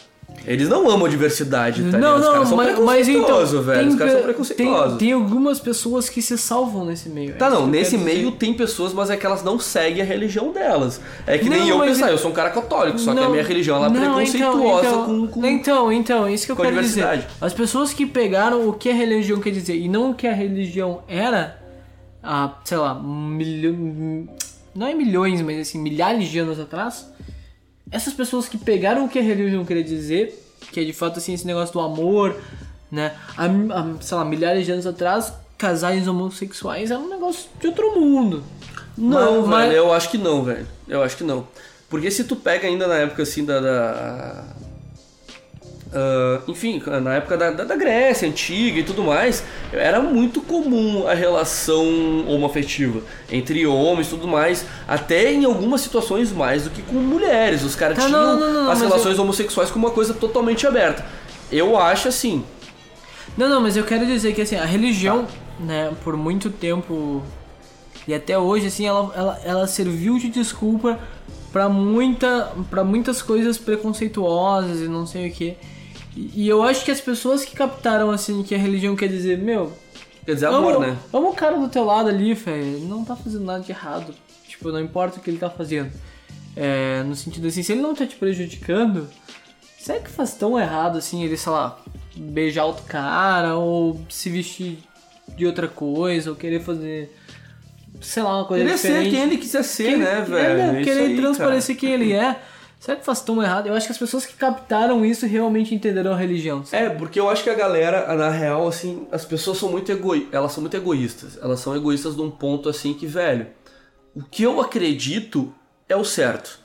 [0.45, 3.45] Eles não amam a diversidade, tá Não, não, mas, mas então.
[3.61, 3.79] velho.
[3.79, 4.97] Tem, Os caras são preconceituosos.
[4.97, 7.35] Tem, tem, algumas pessoas que se salvam nesse meio.
[7.35, 10.51] Tá, é não, nesse meio tem pessoas, mas é que elas não seguem a religião
[10.51, 11.01] delas.
[11.27, 12.13] É que não, nem eu pensar, é...
[12.13, 14.87] eu sou um cara católico, só não, que a minha religião ela é não, preconceituosa
[14.87, 15.45] então, com, com.
[15.45, 17.27] Então, então, isso que eu quero dizer.
[17.41, 20.33] As pessoas que pegaram o que a religião quer dizer e não o que a
[20.33, 21.59] religião era,
[22.23, 24.27] há, sei lá, milho...
[24.73, 27.07] não é milhões, mas assim, milhares de anos atrás.
[27.91, 31.33] Essas pessoas que pegaram o que a religião queria dizer que é de fato assim
[31.33, 32.35] esse negócio do amor,
[32.91, 33.15] né?
[33.37, 37.99] Há, há, sei lá, milhares de anos atrás casais homossexuais era um negócio de outro
[37.99, 38.43] mundo.
[38.97, 40.67] Não, Mas- velho, eu acho que não, velho.
[40.87, 41.47] Eu acho que não.
[41.89, 43.59] Porque se tu pega ainda na época assim da.
[43.59, 44.45] da-
[45.93, 51.07] ah, enfim, na época da, da, da Grécia antiga e tudo mais, era muito comum
[51.07, 56.81] a relação homoafetiva entre homens e tudo mais, até em algumas situações mais do que
[56.81, 57.63] com mulheres.
[57.63, 61.05] Os caras Tá, tinham não, não, não, as relações homossexuais como uma coisa totalmente aberta.
[61.51, 62.43] Eu acho assim.
[63.37, 65.27] Não, não, mas eu quero dizer que assim, a religião,
[65.59, 67.23] né, por muito tempo
[68.07, 70.99] e até hoje, assim, ela, ela, ela serviu de desculpa
[71.51, 75.55] pra muita, para muitas coisas preconceituosas e não sei o que.
[76.15, 79.37] E, e eu acho que as pessoas que captaram, assim, que a religião quer dizer,
[79.37, 79.73] meu,
[80.25, 80.97] Quer dizer, amor, né?
[81.13, 84.13] ama o cara do teu lado ali, velho, ele não tá fazendo nada de errado.
[84.47, 85.91] Tipo, não importa o que ele tá fazendo.
[86.55, 89.07] É, no sentido assim, se ele não tá te prejudicando,
[89.77, 91.79] será que faz tão errado assim ele, sei lá,
[92.15, 94.79] beijar outro cara ou se vestir
[95.37, 97.15] de outra coisa ou querer fazer,
[98.01, 99.11] sei lá, uma coisa Querer ser diferente?
[99.11, 100.57] quem ele quiser ser, Querer- né, é, velho?
[100.73, 101.79] meu, Isso querer aí, transparecer cara.
[101.79, 102.39] quem ele é.
[102.79, 103.67] Será que faz tão errado?
[103.67, 106.63] Eu acho que as pessoas que captaram isso realmente entenderam a religião.
[106.65, 106.85] sabe?
[106.85, 110.33] É, porque eu acho que a galera, na real, assim, as pessoas são muito egoístas.
[110.33, 111.37] Elas são muito egoístas.
[111.41, 113.47] Elas são egoístas num ponto assim que, velho,
[114.15, 115.53] o que eu acredito
[115.89, 116.57] é o certo.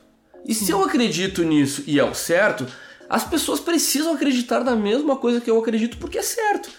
[0.47, 2.65] E se eu acredito nisso e é o certo,
[3.09, 6.71] as pessoas precisam acreditar na mesma coisa que eu acredito porque é certo.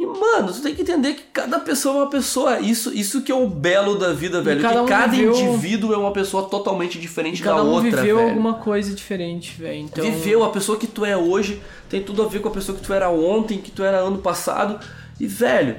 [0.00, 2.60] E, mano, tu tem que entender que cada pessoa é uma pessoa.
[2.60, 4.62] Isso, isso que é o belo da vida, velho.
[4.62, 7.90] cada que um cada viveu- indivíduo é uma pessoa totalmente diferente Cada da um outra,
[8.00, 8.28] viveu velho.
[8.28, 9.80] alguma coisa diferente, velho.
[9.80, 10.04] Então...
[10.04, 12.84] Viveu, a pessoa que tu é hoje tem tudo a ver com a pessoa que
[12.84, 14.78] tu era ontem, que tu era ano passado.
[15.18, 15.78] E, velho,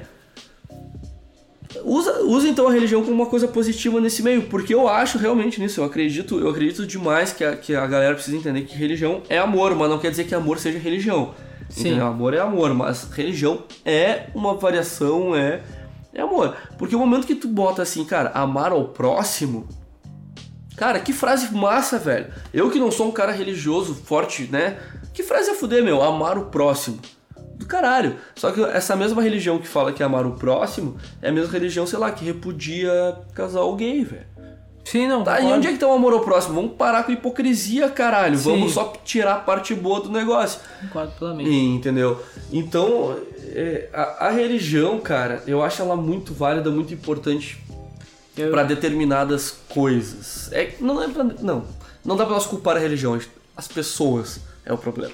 [1.82, 5.58] usa, usa então a religião como uma coisa positiva nesse meio, porque eu acho realmente
[5.58, 9.22] nisso, eu acredito, eu acredito demais que a, que a galera precisa entender que religião
[9.30, 11.34] é amor, mas não quer dizer que amor seja religião.
[11.70, 11.88] Sim.
[11.88, 12.06] Entendeu?
[12.06, 15.62] Amor é amor, mas religião é uma variação, é,
[16.12, 16.54] é amor.
[16.76, 19.66] Porque o momento que tu bota assim, cara, amar ao próximo,
[20.80, 22.32] Cara, que frase massa, velho.
[22.54, 24.78] Eu que não sou um cara religioso forte, né?
[25.12, 26.02] Que frase é fuder, meu?
[26.02, 26.98] Amar o próximo.
[27.56, 28.16] Do caralho.
[28.34, 31.52] Só que essa mesma religião que fala que é amar o próximo é a mesma
[31.52, 32.90] religião, sei lá, que repudia
[33.34, 34.24] casal gay, velho.
[34.90, 35.22] Sim, não.
[35.22, 36.54] Tá, e onde é que tá o amor ao próximo?
[36.54, 38.36] Vamos parar com hipocrisia, caralho.
[38.36, 38.50] Sim.
[38.50, 40.60] Vamos só tirar a parte boa do negócio.
[40.80, 41.50] Concordo plenamente.
[41.50, 42.20] Entendeu?
[42.52, 43.16] Então,
[43.52, 47.58] é, a, a religião, cara, eu acho ela muito válida, muito importante
[48.36, 50.50] Eu- Pra determinadas coisas.
[50.52, 51.64] É, não é pra, não,
[52.04, 53.18] não dá pra nós culpar a religião,
[53.56, 55.12] as pessoas é o problema.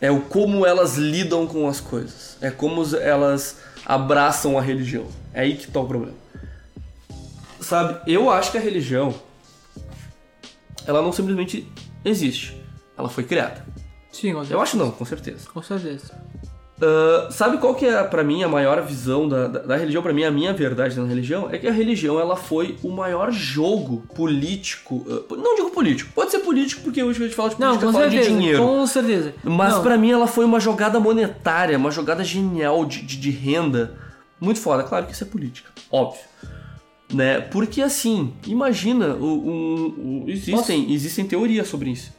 [0.00, 2.36] É o como elas lidam com as coisas.
[2.40, 5.06] É como elas abraçam a religião.
[5.32, 6.14] É aí que tá o problema.
[7.70, 9.14] Sabe, eu acho que a religião
[10.84, 11.70] ela não simplesmente
[12.04, 12.60] existe.
[12.98, 13.64] Ela foi criada.
[14.10, 14.54] Sim, com certeza.
[14.54, 15.48] Eu acho não, com certeza.
[15.54, 16.12] Com certeza.
[16.82, 20.02] Ah, sabe qual que é, pra mim, a maior visão da, da, da religião?
[20.02, 23.30] Pra mim, a minha verdade na religião é que a religião, ela foi o maior
[23.30, 25.06] jogo político...
[25.08, 27.86] ah, não digo político, pode ser político porque hoje a gente fala de Não, política,
[27.86, 28.36] com fala de certeza.
[28.36, 28.66] dinheiro.
[28.66, 29.34] Com certeza.
[29.44, 33.30] Mas Não, pra mim ela foi uma jogada monetária, uma jogada genial de, de, de
[33.30, 33.96] renda.
[34.40, 34.82] Muito foda.
[34.82, 36.24] Claro que isso é política, óbvio.
[37.12, 37.40] Né?
[37.40, 42.12] Porque assim, imagina, o, o- o- existem, existem teorias sobre isso.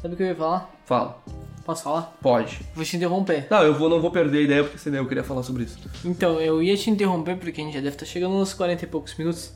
[0.00, 0.70] Sabe o que eu ia falar?
[0.84, 1.22] Fala,
[1.64, 2.14] Posso falar?
[2.20, 2.60] pode.
[2.74, 3.46] Vou te interromper.
[3.50, 5.78] Não, eu vou, não vou perder a ideia porque senão eu queria falar sobre isso.
[6.04, 8.88] Então, eu ia te interromper porque a gente já deve estar chegando nos 40 e
[8.88, 9.52] poucos minutos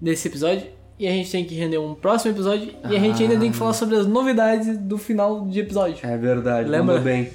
[0.00, 0.66] desse episódio.
[0.98, 2.72] E a gente tem que render um próximo episódio.
[2.88, 5.98] E a gente ainda tem que falar sobre as novidades do final de episódio.
[6.08, 6.98] É verdade, Lembra?
[7.00, 7.30] bem.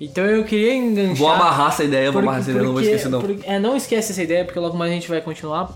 [0.00, 1.16] Então eu queria enganchar.
[1.16, 3.20] Vou amarrar essa ideia, vou porque- amarrar essa ideia, não vou esquecer não.
[3.20, 5.70] porque- é, não esquece essa ideia, porque logo mais a gente vai continuar.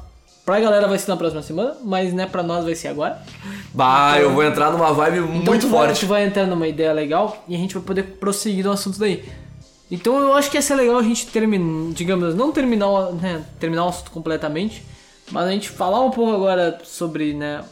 [0.45, 3.19] Pra galera vai ser na próxima semana, mas né, pra nós vai ser agora.
[3.73, 6.01] Bah, eu vou entrar numa vibe Então muito tu vai, forte.
[6.01, 9.25] tu vai entrar numa ideia legal e a gente vai poder prosseguir no assunto daí.
[9.91, 13.43] Então eu acho que ia ser legal a gente terminar, digamos, não terminar, o- né,
[13.59, 14.83] terminar o assunto completamente,
[15.31, 17.63] mas a gente falar um pouco agora sobre né,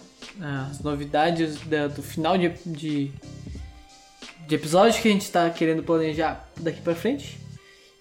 [0.70, 3.10] as novidades da- do final de, de,
[4.52, 7.38] de episódio que a gente tá querendo planejar daqui pra frente.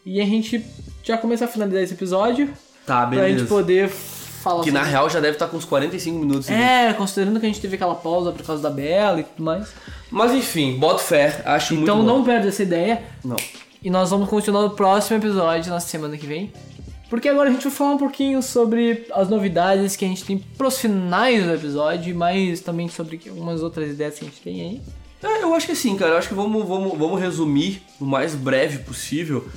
[0.06, 0.62] E a gente
[1.02, 2.50] já começar a finalizar esse episódio
[2.86, 3.46] Tá, pra gente beleza.
[3.48, 6.50] poder falar Que na sobre- real já deve estar com uns 45 minutos.
[6.50, 9.70] É, considerando que a gente teve aquela pausa por causa da Bela e tudo mais.
[10.10, 12.18] Mas enfim, boto fé, acho Então muito bom.
[12.18, 13.02] não perde essa ideia.
[13.24, 13.38] Não.
[13.82, 16.52] E nós vamos continuar no próximo episódio, na semana que vem.
[17.10, 20.38] Porque agora a gente vai falar um pouquinho sobre as novidades que a gente tem
[20.38, 24.82] pros finais do episódio, mas também sobre algumas outras ideias que a gente tem aí.
[25.24, 26.14] É, eu acho que sim, cara.
[26.14, 29.48] Eu acho que vamos, vamos, vamos resumir o mais breve possível.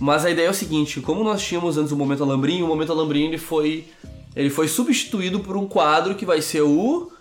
[0.00, 2.90] Mas a ideia é o seguinte, como nós tínhamos antes o Momento Alambrinho, o Momento
[2.90, 3.86] Alambrinho ele foi,
[4.34, 7.12] ele foi substituído por um quadro que vai ser o...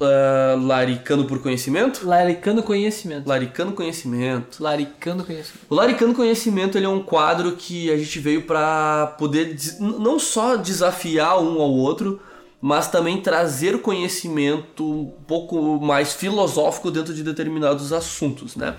[0.00, 2.06] ah, Laricando por Conhecimento?
[2.06, 3.28] Laricando conhecimento.
[3.28, 4.62] Laricando Conhecimento.
[4.62, 5.66] Laricando conhecimento.
[5.68, 10.56] O Laricando Conhecimento ele é um quadro que a gente veio para poder não só
[10.56, 12.18] desafiar um ao outro,
[12.66, 18.74] mas também trazer conhecimento um pouco mais filosófico dentro de determinados assuntos, né?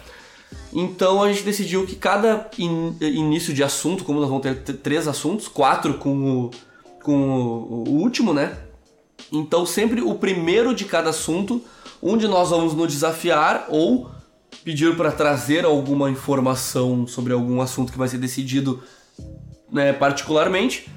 [0.74, 5.08] Então a gente decidiu que cada in- início de assunto, como nós vamos ter três
[5.08, 6.52] assuntos, quatro com o,
[7.04, 8.58] com o, o último, né?
[9.32, 11.62] Então sempre o primeiro de cada assunto,
[12.02, 14.10] um de nós vamos nos desafiar ou
[14.64, 18.82] pedir para trazer alguma informação sobre algum assunto que vai ser decidido
[19.72, 20.90] né, particularmente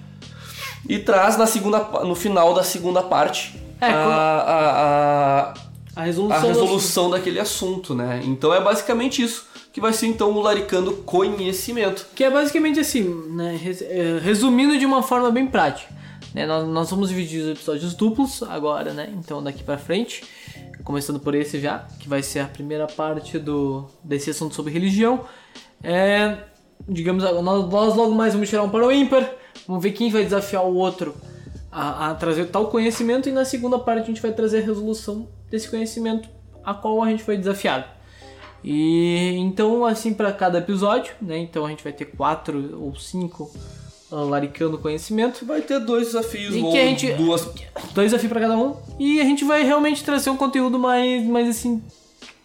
[0.87, 5.55] e traz na segunda no final da segunda parte É, a, como- a, a,
[5.97, 6.41] A a resolução.
[6.43, 8.21] do resolução daquele assunto, né?
[8.25, 12.07] Então é basicamente isso que vai ser então o laricando conhecimento.
[12.15, 13.59] Que é basicamente assim, né?
[13.83, 15.93] é, Resumindo de uma forma bem prática.
[16.35, 16.47] Né?
[16.47, 19.11] Nós, nós vamos dividir os episódios duplos agora, né?
[19.19, 20.25] Então daqui pra frente.
[20.85, 25.21] Começando por esse já, que vai ser a primeira parte do, desse assunto sobre religião.
[25.83, 26.39] É,
[26.89, 29.29] digamos, nós, nós logo mais vamos tirar um para o ímpar.
[29.67, 31.15] Vamos ver quem vai desafiar o outro
[31.71, 33.29] a, a trazer tal conhecimento.
[33.29, 36.29] E na segunda parte a gente vai trazer a resolução desse conhecimento
[36.65, 37.85] a qual a gente foi desafiado.
[38.65, 41.39] E então, assim, para cada episódio, né?
[41.39, 43.51] Então a gente vai ter quatro ou cinco
[44.11, 45.45] ah, laricando conhecimento.
[45.47, 47.43] Vai ter dois desafios E ou gente- duas
[47.95, 48.75] Dois desafios para cada um.
[48.99, 51.83] E a gente vai realmente trazer um conteúdo mais, mais assim,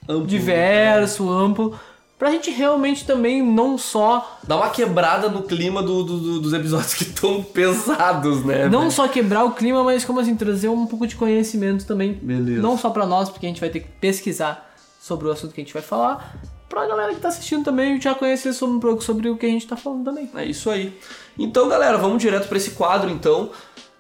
[0.07, 0.28] amplos.
[0.28, 1.78] diverso, amplo.
[2.24, 4.39] Pra gente realmente também não só.
[4.47, 8.69] Dá uma quebrada no clima do- do- do- dos episódios que estão pesados, né?
[8.69, 8.91] Não velho?
[8.93, 12.13] só quebrar o clima, mas como assim, trazer um pouco de conhecimento também.
[12.13, 12.61] Beleza.
[12.61, 15.59] Não só pra nós, porque a gente vai ter que pesquisar sobre o assunto que
[15.59, 16.34] a gente vai falar.
[16.69, 19.49] Pra galera que tá assistindo também já conhecer sobre um pouco sobre o que a
[19.49, 20.30] gente tá falando também.
[20.34, 20.97] É isso aí.
[21.38, 23.49] Então, galera, vamos direto para esse quadro, então.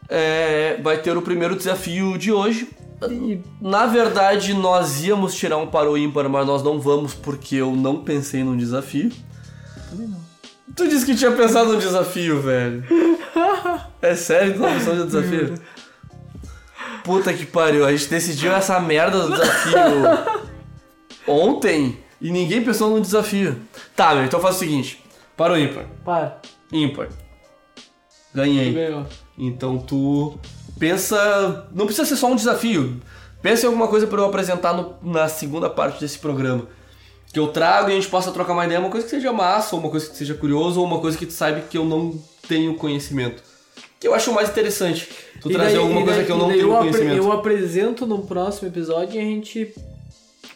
[0.07, 2.69] É, vai ter o primeiro desafio de hoje.
[3.11, 7.55] E Na verdade, nós íamos tirar um para o ímpar, mas nós não vamos porque
[7.57, 9.11] eu não pensei num desafio.
[9.89, 10.21] também não.
[10.75, 12.83] Tu disse que tinha pensado num desafio, velho.
[14.01, 15.53] É sério que tu não pensou no desafio?
[17.03, 19.77] Puta que pariu, a gente decidiu essa merda do desafio
[21.27, 23.57] ontem e ninguém pensou no desafio.
[23.95, 25.03] Tá, meu, então faz o seguinte:
[25.37, 25.85] para o ímpar.
[26.03, 26.41] Para.
[26.71, 27.09] Ímpar.
[28.33, 28.75] Ganhei.
[29.37, 30.39] Então tu
[30.79, 31.67] pensa.
[31.73, 33.01] Não precisa ser só um desafio.
[33.41, 36.65] Pensa em alguma coisa para eu apresentar no- na segunda parte desse programa.
[37.31, 39.75] Que eu trago e a gente possa trocar uma ideia, uma coisa que seja massa,
[39.75, 42.17] ou uma coisa que seja curiosa, ou uma coisa que tu saiba que eu não
[42.47, 43.41] tenho conhecimento.
[43.99, 45.09] Que eu acho mais interessante.
[45.41, 47.15] Tu E trazer daí- alguma coisa daí- que eu não tenho eu conhecimento.
[47.17, 49.73] Eu apresento no próximo episódio e a gente.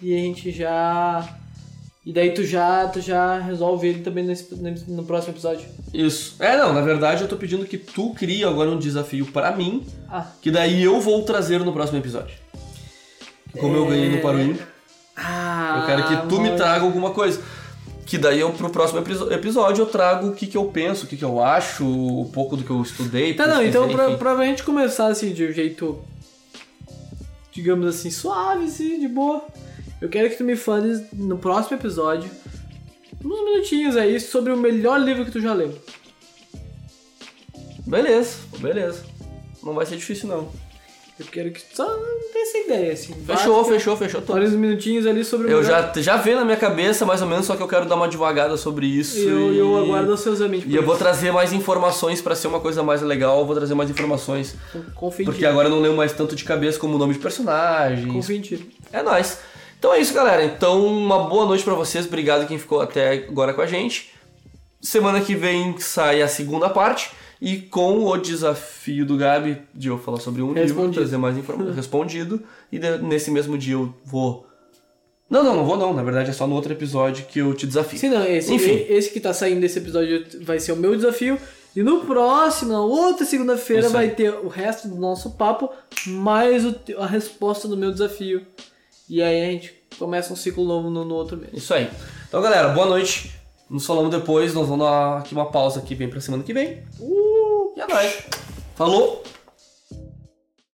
[0.02, 1.28] E a gente já.
[2.08, 4.48] E daí tu já, tu já resolve ele também nesse,
[4.88, 5.68] no próximo episódio.
[5.94, 6.38] Isso.
[6.40, 9.86] É, não, na verdade eu tô pedindo que tu crie agora um desafio para mim,
[10.10, 10.26] Ah.
[10.42, 12.34] que daí eu vou trazer no próximo episódio.
[13.60, 14.58] Como eu ganhei no Paruim,
[15.18, 16.56] Ah, Eu quero que tu me mano.
[16.56, 17.42] traga alguma coisa.
[18.06, 21.18] Que daí eu, pro próximo episódio, eu trago o que, que eu penso, o que,
[21.18, 23.34] que eu acho, um pouco do que eu estudei.
[23.34, 26.00] Tá, não, então pra, pra gente começar assim de um jeito.
[27.52, 29.44] Digamos assim, suave, assim, de boa.
[30.02, 32.30] Eu quero que tu me fales no próximo episódio,
[33.24, 35.74] uns minutinhos aí, sobre o melhor livro que tu já leu.
[37.86, 39.04] Beleza, beleza.
[39.64, 40.50] Não vai ser difícil, não.
[41.20, 41.86] Eu quero que tu só
[42.32, 43.14] tenha essa ideia, assim.
[43.26, 43.74] Fechou, básica.
[43.74, 44.22] fechou, fechou.
[44.22, 44.36] Tô.
[44.36, 45.92] Uns minutinhos ali sobre o Eu melhor.
[45.96, 48.08] já, já veio na minha cabeça, mais ou menos, só que eu quero dar uma
[48.08, 49.18] devagada sobre isso.
[49.18, 49.58] E eu, e...
[49.58, 50.68] eu aguardo ansiosamente.
[50.68, 53.74] E eu vou trazer mais informações pra ser uma coisa mais legal, eu vou trazer
[53.74, 54.56] mais informações.
[54.94, 58.14] Confio Porque agora eu não lembro mais tanto de cabeça como o nome de personagens.
[58.14, 58.60] Confio.
[58.94, 59.40] É nóis.
[59.80, 60.44] Então é isso, galera.
[60.44, 62.06] Então, uma boa noite pra vocês.
[62.06, 64.12] Obrigado quem ficou até agora com a gente.
[64.82, 67.12] Semana que vem sai a segunda parte.
[67.40, 70.96] E com o desafio do Gabi de eu falar sobre um livro, Respondido.
[70.96, 72.42] trazer mais informações respondido.
[72.72, 74.48] E de- nesse mesmo dia eu vou.
[75.30, 75.94] Não, não, não vou não.
[75.94, 78.00] Na verdade é só no outro episódio que eu te desafio.
[78.00, 78.86] Sim, não, esse, Enfim.
[78.90, 81.38] esse que tá saindo desse episódio vai ser o meu desafio.
[81.76, 85.70] E no próximo, na outra segunda-feira, vai ter o resto do nosso papo,
[86.08, 86.64] mais
[86.98, 88.42] a resposta do meu desafio.
[89.10, 91.54] E aí a gente começa um ciclo novo no, no outro mês.
[91.54, 91.90] Isso aí.
[92.28, 93.32] Então, galera, boa noite.
[93.70, 94.54] Nos falamos depois.
[94.54, 96.84] Nós vamos dar aqui uma pausa aqui bem pra semana que vem.
[97.00, 98.24] Uh, e é nóis.
[98.76, 99.24] Falou!